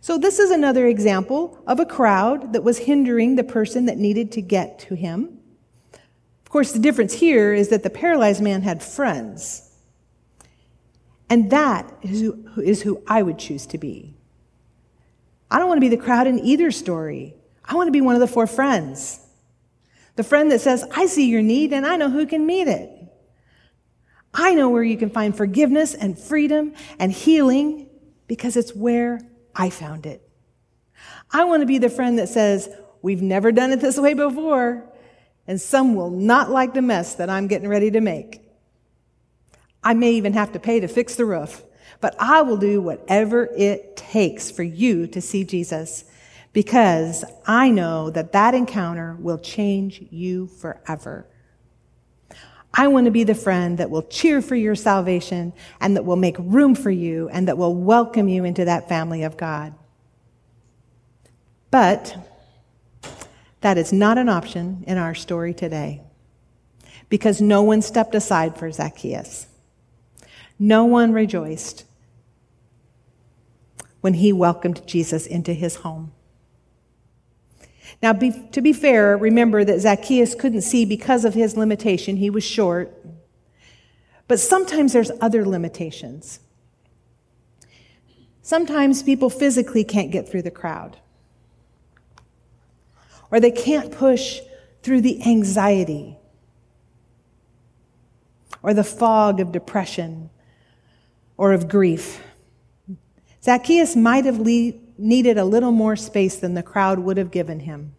So 0.02 0.18
this 0.18 0.40
is 0.40 0.50
another 0.50 0.88
example 0.88 1.62
of 1.68 1.80
a 1.80 1.86
crowd 1.86 2.54
that 2.54 2.64
was 2.64 2.80
hindering 2.80 3.36
the 3.36 3.44
person 3.44 3.86
that 3.86 4.00
needed 4.00 4.32
to 4.34 4.42
get 4.42 4.80
to 4.80 4.96
him. 4.96 5.40
Of 6.44 6.50
course, 6.50 6.72
the 6.72 6.80
difference 6.80 7.14
here 7.14 7.54
is 7.54 7.70
that 7.70 7.84
the 7.84 7.90
paralyzed 7.92 8.42
man 8.42 8.64
had 8.64 8.82
friends. 8.82 9.70
And 11.30 11.52
that 11.52 11.90
is 12.02 12.22
who, 12.22 12.62
is 12.62 12.82
who 12.82 13.02
I 13.08 13.22
would 13.22 13.38
choose 13.38 13.68
to 13.68 13.78
be. 13.78 14.16
I 15.52 15.60
don't 15.60 15.68
want 15.68 15.78
to 15.78 15.88
be 15.88 15.96
the 15.96 16.04
crowd 16.04 16.26
in 16.28 16.40
either 16.40 16.72
story. 16.72 17.36
I 17.64 17.76
want 17.76 17.88
to 17.88 17.92
be 17.92 18.02
one 18.02 18.16
of 18.16 18.22
the 18.22 18.28
four 18.28 18.48
friends. 18.48 19.20
The 20.16 20.24
friend 20.24 20.52
that 20.52 20.62
says, 20.62 20.84
I 20.96 21.06
see 21.06 21.30
your 21.30 21.44
need 21.44 21.72
and 21.74 21.86
I 21.86 21.96
know 21.96 22.10
who 22.10 22.26
can 22.26 22.46
meet 22.46 22.68
it. 22.68 22.90
I 24.34 24.56
know 24.56 24.70
where 24.70 24.84
you 24.84 24.98
can 24.98 25.10
find 25.12 25.38
forgiveness 25.38 25.94
and 25.94 26.18
freedom 26.18 26.74
and 26.98 27.12
healing 27.12 27.88
because 28.28 28.58
it's 28.58 28.76
where 28.76 29.22
I 29.56 29.70
found 29.70 30.06
it. 30.06 30.28
I 31.32 31.44
want 31.46 31.62
to 31.62 31.68
be 31.68 31.78
the 31.78 31.90
friend 31.90 32.20
that 32.20 32.30
says, 32.30 32.70
We've 33.02 33.22
never 33.22 33.52
done 33.52 33.72
it 33.72 33.82
this 33.82 33.98
way 33.98 34.14
before, 34.14 34.84
and 35.48 35.60
some 35.60 35.96
will 35.96 36.12
not 36.12 36.52
like 36.52 36.76
the 36.76 36.84
mess 36.84 37.16
that 37.16 37.30
I'm 37.30 37.48
getting 37.48 37.68
ready 37.68 37.90
to 37.92 38.02
make. 38.02 38.42
I 39.84 39.96
may 39.96 40.12
even 40.12 40.34
have 40.34 40.52
to 40.52 40.60
pay 40.60 40.80
to 40.80 40.88
fix 40.88 41.16
the 41.16 41.26
roof, 41.26 41.64
but 42.00 42.16
I 42.20 42.44
will 42.44 42.58
do 42.58 42.80
whatever 42.80 43.50
it 43.58 43.98
takes 43.98 44.52
for 44.52 44.62
you 44.62 45.08
to 45.08 45.22
see 45.22 45.44
Jesus 45.44 46.06
because 46.54 47.24
I 47.48 47.72
know 47.72 48.10
that 48.12 48.34
that 48.34 48.54
encounter 48.54 49.16
will 49.20 49.38
change 49.38 50.06
you 50.12 50.48
forever. 50.48 51.28
I 52.74 52.88
want 52.88 53.06
to 53.06 53.12
be 53.12 53.24
the 53.24 53.36
friend 53.36 53.78
that 53.80 53.90
will 53.90 54.04
cheer 54.04 54.42
for 54.42 54.56
your 54.56 54.76
salvation 54.76 55.54
and 55.80 55.96
that 55.96 56.06
will 56.06 56.16
make 56.16 56.38
room 56.40 56.74
for 56.74 56.92
you 56.92 57.28
and 57.30 57.48
that 57.48 57.58
will 57.58 57.76
welcome 57.76 58.30
you 58.30 58.46
into 58.46 58.66
that 58.66 58.88
family 58.88 59.24
of 59.24 59.36
God. 59.36 59.74
But 61.70 62.16
that 63.62 63.78
is 63.78 63.92
not 63.92 64.18
an 64.18 64.30
option 64.30 64.84
in 64.88 64.98
our 64.98 65.14
story 65.14 65.54
today 65.54 66.02
because 67.10 67.42
no 67.42 67.62
one 67.62 67.82
stepped 67.82 68.16
aside 68.16 68.58
for 68.58 68.72
Zacchaeus. 68.72 69.48
No 70.58 70.86
one 70.86 71.12
rejoiced 71.12 71.86
when 74.00 74.16
he 74.16 74.34
welcomed 74.34 74.86
Jesus 74.88 75.28
into 75.28 75.54
his 75.54 75.78
home. 75.78 76.14
Now, 78.02 78.14
be, 78.14 78.32
to 78.52 78.62
be 78.62 78.74
fair, 78.74 79.16
remember 79.16 79.64
that 79.64 79.80
Zacchaeus 79.80 80.34
couldn't 80.34 80.62
see 80.62 80.86
because 80.86 81.24
of 81.24 81.34
his 81.34 81.56
limitation. 81.56 82.18
He 82.18 82.30
was 82.30 82.44
short. 82.44 82.98
But 84.28 84.40
sometimes 84.40 84.94
there's 84.94 85.12
other 85.22 85.46
limitations. 85.46 86.40
Sometimes 88.42 89.04
people 89.04 89.30
physically 89.30 89.84
can't 89.84 90.12
get 90.12 90.28
through 90.28 90.42
the 90.42 90.52
crowd, 90.52 90.98
or 93.30 93.40
they 93.40 93.52
can't 93.52 93.92
push 93.92 94.40
through 94.82 95.02
the 95.02 95.22
anxiety 95.28 96.18
or 98.64 98.74
the 98.74 98.84
fog 98.84 99.40
of 99.40 99.52
depression 99.52 100.30
or 101.38 101.54
of 101.54 101.68
grief. 101.68 102.22
Zacchaeus 103.44 103.96
might 103.96 104.26
have 104.26 104.40
le- 104.40 104.74
needed 105.02 105.38
a 105.38 105.46
little 105.46 105.72
more 105.72 105.96
space 105.96 106.38
than 106.38 106.54
the 106.54 106.64
crowd 106.64 107.00
would 107.00 107.18
have 107.18 107.32
given 107.32 107.62
him. 107.62 107.94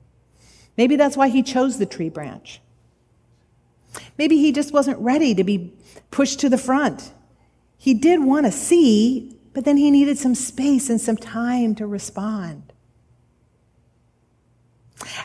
Maybe 0.76 0.96
that's 0.96 1.16
why 1.16 1.28
he 1.28 1.42
chose 1.42 1.78
the 1.78 1.86
tree 1.86 2.08
branch. 2.08 2.60
Maybe 4.16 4.38
he 4.38 4.52
just 4.52 4.72
wasn't 4.72 4.98
ready 4.98 5.34
to 5.34 5.44
be 5.44 5.74
pushed 6.10 6.40
to 6.40 6.48
the 6.48 6.58
front. 6.58 7.12
He 7.76 7.94
did 7.94 8.22
want 8.22 8.46
to 8.46 8.52
see, 8.52 9.36
but 9.52 9.64
then 9.64 9.76
he 9.76 9.90
needed 9.90 10.16
some 10.16 10.34
space 10.34 10.88
and 10.88 11.00
some 11.00 11.16
time 11.16 11.74
to 11.74 11.86
respond. 11.86 12.72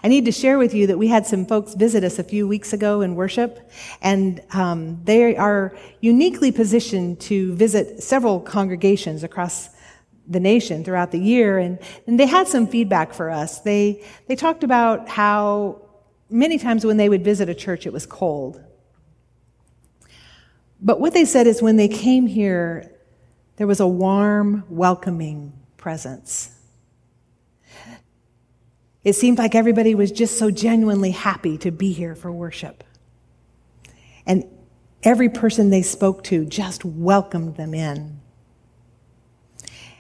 I 0.03 0.07
need 0.07 0.25
to 0.25 0.32
share 0.32 0.57
with 0.57 0.73
you 0.73 0.88
that 0.88 0.97
we 0.97 1.07
had 1.07 1.25
some 1.25 1.45
folks 1.45 1.75
visit 1.75 2.03
us 2.03 2.17
a 2.17 2.23
few 2.23 2.47
weeks 2.47 2.73
ago 2.73 3.01
in 3.01 3.15
worship, 3.15 3.69
and 4.01 4.41
um, 4.51 5.01
they 5.03 5.36
are 5.36 5.78
uniquely 6.01 6.51
positioned 6.51 7.19
to 7.21 7.53
visit 7.53 8.01
several 8.01 8.39
congregations 8.39 9.23
across 9.23 9.69
the 10.28 10.39
nation 10.39 10.84
throughout 10.84 11.11
the 11.11 11.19
year, 11.19 11.57
and, 11.57 11.80
and 12.05 12.19
they 12.19 12.25
had 12.25 12.47
some 12.47 12.67
feedback 12.67 13.13
for 13.13 13.30
us. 13.30 13.61
They, 13.61 14.03
they 14.28 14.36
talked 14.36 14.63
about 14.63 15.07
how 15.07 15.82
many 16.30 16.57
times 16.57 16.86
when 16.86 16.97
they 16.97 17.09
would 17.09 17.23
visit 17.23 17.49
a 17.49 17.55
church, 17.55 17.86
it 17.86 17.93
was 17.93 18.05
cold. 18.05 18.61
But 20.82 20.99
what 20.99 21.13
they 21.13 21.25
said 21.25 21.47
is 21.47 21.61
when 21.61 21.78
they 21.78 21.88
came 21.88 22.28
here, 22.28 22.91
there 23.55 23.67
was 23.67 23.80
a 23.80 23.88
warm, 23.88 24.63
welcoming 24.69 25.53
presence. 25.78 26.51
It 29.03 29.13
seemed 29.13 29.38
like 29.38 29.55
everybody 29.55 29.95
was 29.95 30.11
just 30.11 30.38
so 30.38 30.51
genuinely 30.51 31.11
happy 31.11 31.57
to 31.59 31.71
be 31.71 31.93
here 31.93 32.13
for 32.13 32.32
worship. 32.32 32.84
And 34.25 34.43
every 35.01 35.30
person 35.30 35.69
they 35.69 35.82
spoke 35.82 36.23
to 36.25 36.45
just 36.45 36.84
welcomed 36.84 37.55
them 37.55 37.73
in. 37.73 38.16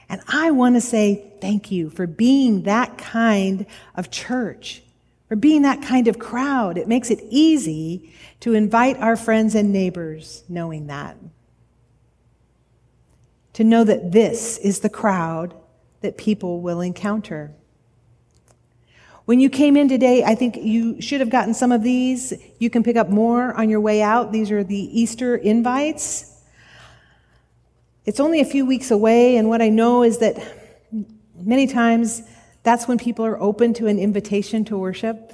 And 0.09 0.21
I 0.27 0.51
want 0.51 0.75
to 0.75 0.81
say 0.81 1.31
thank 1.41 1.71
you 1.71 1.89
for 1.89 2.07
being 2.07 2.63
that 2.63 2.97
kind 2.97 3.65
of 3.95 4.09
church, 4.09 4.81
for 5.27 5.35
being 5.35 5.63
that 5.63 5.81
kind 5.81 6.07
of 6.07 6.17
crowd. 6.17 6.77
It 6.77 6.87
makes 6.87 7.11
it 7.11 7.19
easy 7.29 8.13
to 8.39 8.53
invite 8.53 8.97
our 8.99 9.15
friends 9.15 9.55
and 9.55 9.73
neighbors 9.73 10.43
knowing 10.47 10.87
that. 10.87 11.17
To 13.53 13.63
know 13.63 13.83
that 13.83 14.11
this 14.11 14.57
is 14.59 14.79
the 14.79 14.89
crowd 14.89 15.53
that 16.01 16.17
people 16.17 16.61
will 16.61 16.79
encounter. 16.79 17.53
When 19.25 19.41
you 19.41 19.49
came 19.49 19.75
in 19.75 19.89
today, 19.89 20.23
I 20.23 20.35
think 20.35 20.55
you 20.55 21.01
should 21.01 21.19
have 21.19 21.29
gotten 21.29 21.53
some 21.53 21.73
of 21.73 21.83
these. 21.83 22.33
You 22.59 22.69
can 22.69 22.81
pick 22.81 22.95
up 22.95 23.09
more 23.09 23.53
on 23.55 23.67
your 23.67 23.81
way 23.81 24.01
out. 24.01 24.31
These 24.31 24.51
are 24.51 24.63
the 24.63 25.01
Easter 25.01 25.35
invites. 25.35 26.36
It's 28.07 28.21
only 28.21 28.39
a 28.39 28.45
few 28.45 28.65
weeks 28.65 28.89
away, 28.89 29.35
and 29.35 29.49
what 29.49 29.61
I 29.61 29.67
know 29.67 30.01
is 30.01 30.19
that 30.19 30.41
many 31.35 31.67
times 31.67 32.23
that's 32.63 32.87
when 32.87 32.97
people 32.97 33.25
are 33.25 33.37
open 33.37 33.73
to 33.73 33.87
an 33.87 33.99
invitation 33.99 34.63
to 34.65 34.77
worship, 34.77 35.33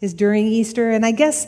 is 0.00 0.14
during 0.14 0.46
Easter. 0.46 0.90
And 0.90 1.04
I 1.04 1.10
guess 1.10 1.46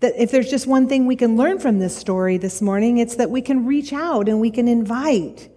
that 0.00 0.12
if 0.22 0.30
there's 0.30 0.50
just 0.50 0.66
one 0.66 0.88
thing 0.88 1.06
we 1.06 1.16
can 1.16 1.38
learn 1.38 1.58
from 1.58 1.78
this 1.78 1.96
story 1.96 2.36
this 2.36 2.60
morning, 2.60 2.98
it's 2.98 3.16
that 3.16 3.30
we 3.30 3.40
can 3.40 3.64
reach 3.64 3.94
out 3.94 4.28
and 4.28 4.40
we 4.40 4.50
can 4.50 4.68
invite 4.68 5.48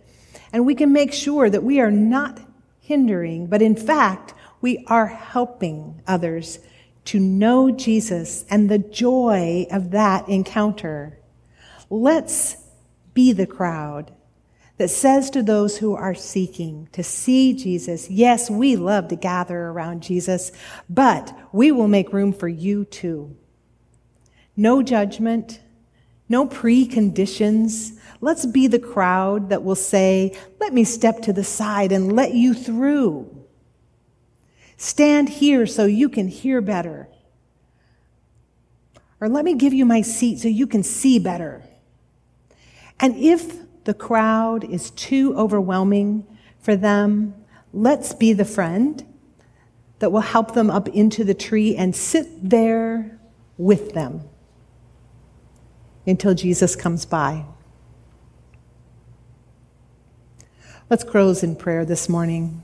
and 0.53 0.65
we 0.65 0.75
can 0.75 0.93
make 0.93 1.11
sure 1.11 1.49
that 1.49 1.63
we 1.63 1.81
are 1.81 1.91
not 1.91 2.39
hindering, 2.79 3.47
but 3.47 3.61
in 3.61 3.75
fact, 3.75 4.34
we 4.61 4.86
are 4.88 5.07
helping 5.07 6.01
others 6.07 6.59
to 7.03 7.19
know 7.19 7.69
Jesus 7.69 8.45
and 8.49 8.69
the 8.69 8.79
joy 8.79 9.67
of 9.71 9.91
that 9.91 10.29
encounter. 10.29 11.19
Let's 11.89 12.55
be 13.14 13.32
the 13.32 13.47
crowd 13.47 14.11
that 14.78 14.89
says 14.89 15.30
to 15.30 15.43
those 15.43 15.78
who 15.78 15.95
are 15.95 16.16
seeking 16.16 16.88
to 16.91 17.03
see 17.03 17.53
Jesus, 17.53 18.09
yes, 18.09 18.49
we 18.49 18.76
love 18.76 19.07
to 19.09 19.16
gather 19.16 19.68
around 19.68 20.01
Jesus, 20.01 20.51
but 20.89 21.38
we 21.51 21.72
will 21.72 21.88
make 21.88 22.11
room 22.11 22.34
for 22.34 22.47
you 22.47 22.86
too. 22.86 23.36
No 24.57 24.82
judgment, 24.82 25.59
no 26.28 26.47
preconditions. 26.47 27.97
Let's 28.22 28.45
be 28.45 28.68
the 28.68 28.80
crowd 28.80 29.49
that 29.49 29.64
will 29.64 29.76
say, 29.76 30.36
let 30.59 30.74
me 30.74 30.84
step 30.84 31.22
to 31.24 31.34
the 31.34 31.43
side 31.43 31.91
and 31.91 32.16
let 32.16 32.34
you 32.34 32.53
through. 32.53 33.45
Stand 34.78 35.30
here 35.30 35.66
so 35.68 35.86
you 35.86 36.09
can 36.09 36.28
hear 36.28 36.61
better. 36.61 37.07
Or 39.22 39.30
let 39.30 39.45
me 39.45 39.53
give 39.53 39.74
you 39.74 39.86
my 39.86 40.01
seat 40.01 40.39
so 40.39 40.47
you 40.47 40.68
can 40.68 40.84
see 40.84 41.20
better. 41.20 41.64
And 43.04 43.18
if 43.18 43.84
the 43.84 43.93
crowd 43.93 44.64
is 44.64 44.89
too 44.91 45.36
overwhelming 45.36 46.26
for 46.60 46.78
them, 46.78 47.36
let's 47.74 48.14
be 48.14 48.32
the 48.32 48.45
friend 48.45 49.06
that 49.99 50.10
will 50.10 50.22
help 50.22 50.54
them 50.54 50.70
up 50.70 50.88
into 50.88 51.26
the 51.26 51.34
tree 51.34 51.76
and 51.76 51.93
sit 51.93 52.49
there 52.49 53.20
with 53.58 53.93
them 53.93 54.22
until 56.08 56.34
Jesus 56.34 56.78
comes 56.78 57.06
by. 57.06 57.43
Let's 60.89 61.04
close 61.04 61.43
in 61.43 61.58
prayer 61.58 61.84
this 61.84 62.08
morning. 62.08 62.64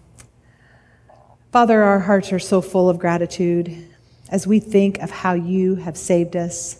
Father, 1.52 1.84
our 1.84 2.00
hearts 2.00 2.32
are 2.32 2.40
so 2.40 2.62
full 2.62 2.90
of 2.90 2.98
gratitude 2.98 3.90
as 4.30 4.48
we 4.48 4.62
think 4.62 5.00
of 5.00 5.12
how 5.12 5.34
you 5.34 5.76
have 5.76 5.98
saved 5.98 6.38
us. 6.38 6.79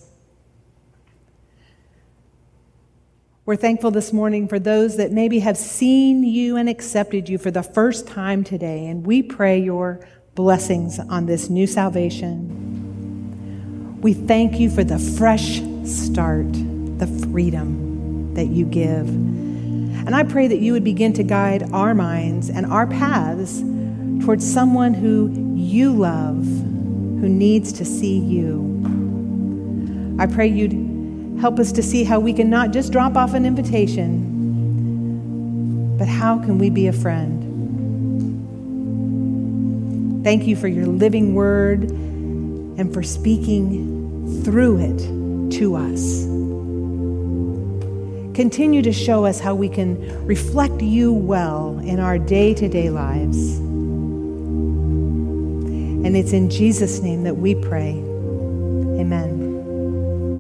We're 3.50 3.56
thankful 3.56 3.90
this 3.90 4.14
morning 4.14 4.48
for 4.48 4.60
those 4.60 4.98
that 4.98 5.12
maybe 5.12 5.40
have 5.40 5.58
seen 5.58 6.24
you 6.24 6.56
and 6.56 6.70
accepted 6.70 7.28
you 7.28 7.40
for 7.40 7.50
the 7.50 7.64
first 7.64 8.06
time 8.06 8.44
today, 8.44 8.86
and 8.86 9.04
we 9.04 9.24
pray 9.24 9.58
your 9.60 10.06
blessings 10.36 11.00
on 11.00 11.26
this 11.26 11.50
new 11.50 11.66
salvation. 11.66 12.46
We 14.02 14.14
thank 14.14 14.60
you 14.60 14.70
for 14.70 14.84
the 14.84 15.00
fresh 15.00 15.64
start, 15.84 16.54
the 17.00 17.08
freedom 17.32 18.36
that 18.36 18.50
you 18.50 18.66
give. 18.66 19.08
And 19.08 20.16
I 20.16 20.22
pray 20.26 20.48
that 20.48 20.60
you 20.60 20.74
would 20.74 20.84
begin 20.84 21.14
to 21.14 21.24
guide 21.24 21.74
our 21.74 21.96
minds 21.96 22.52
and 22.52 22.68
our 22.68 22.86
paths 22.86 23.62
towards 24.24 24.48
someone 24.48 24.94
who 24.94 25.56
you 25.56 25.92
love, 25.92 26.46
who 26.46 27.28
needs 27.28 27.74
to 27.74 27.84
see 27.84 28.20
you. 28.20 28.68
I 30.20 30.28
pray 30.28 30.46
you'd 30.46 30.89
Help 31.40 31.58
us 31.58 31.72
to 31.72 31.82
see 31.82 32.04
how 32.04 32.20
we 32.20 32.34
can 32.34 32.50
not 32.50 32.72
just 32.72 32.92
drop 32.92 33.16
off 33.16 33.34
an 33.34 33.46
invitation, 33.46 34.38
but 35.98 36.08
how 36.08 36.38
can 36.38 36.58
we 36.58 36.70
be 36.70 36.88
a 36.88 36.94
friend? 36.94 37.40
Thank 40.22 40.48
you 40.48 40.58
for 40.58 40.68
your 40.68 40.86
living 40.86 41.34
word 41.34 41.84
and 41.90 42.94
for 42.94 43.02
speaking 43.02 44.44
through 44.44 44.80
it 44.80 44.98
to 45.60 45.76
us. 45.76 46.24
Continue 48.36 48.82
to 48.82 48.92
show 48.92 49.26
us 49.26 49.40
how 49.40 49.56
we 49.56 49.70
can 49.70 50.26
reflect 50.26 50.82
you 50.82 51.14
well 51.14 51.80
in 51.80 52.02
our 52.02 52.18
day 52.18 52.54
to 52.54 52.68
day 52.68 52.90
lives. 52.90 53.58
And 56.06 56.18
it's 56.18 56.34
in 56.34 56.50
Jesus' 56.50 57.00
name 57.00 57.24
that 57.24 57.38
we 57.38 57.56
pray. 57.56 58.09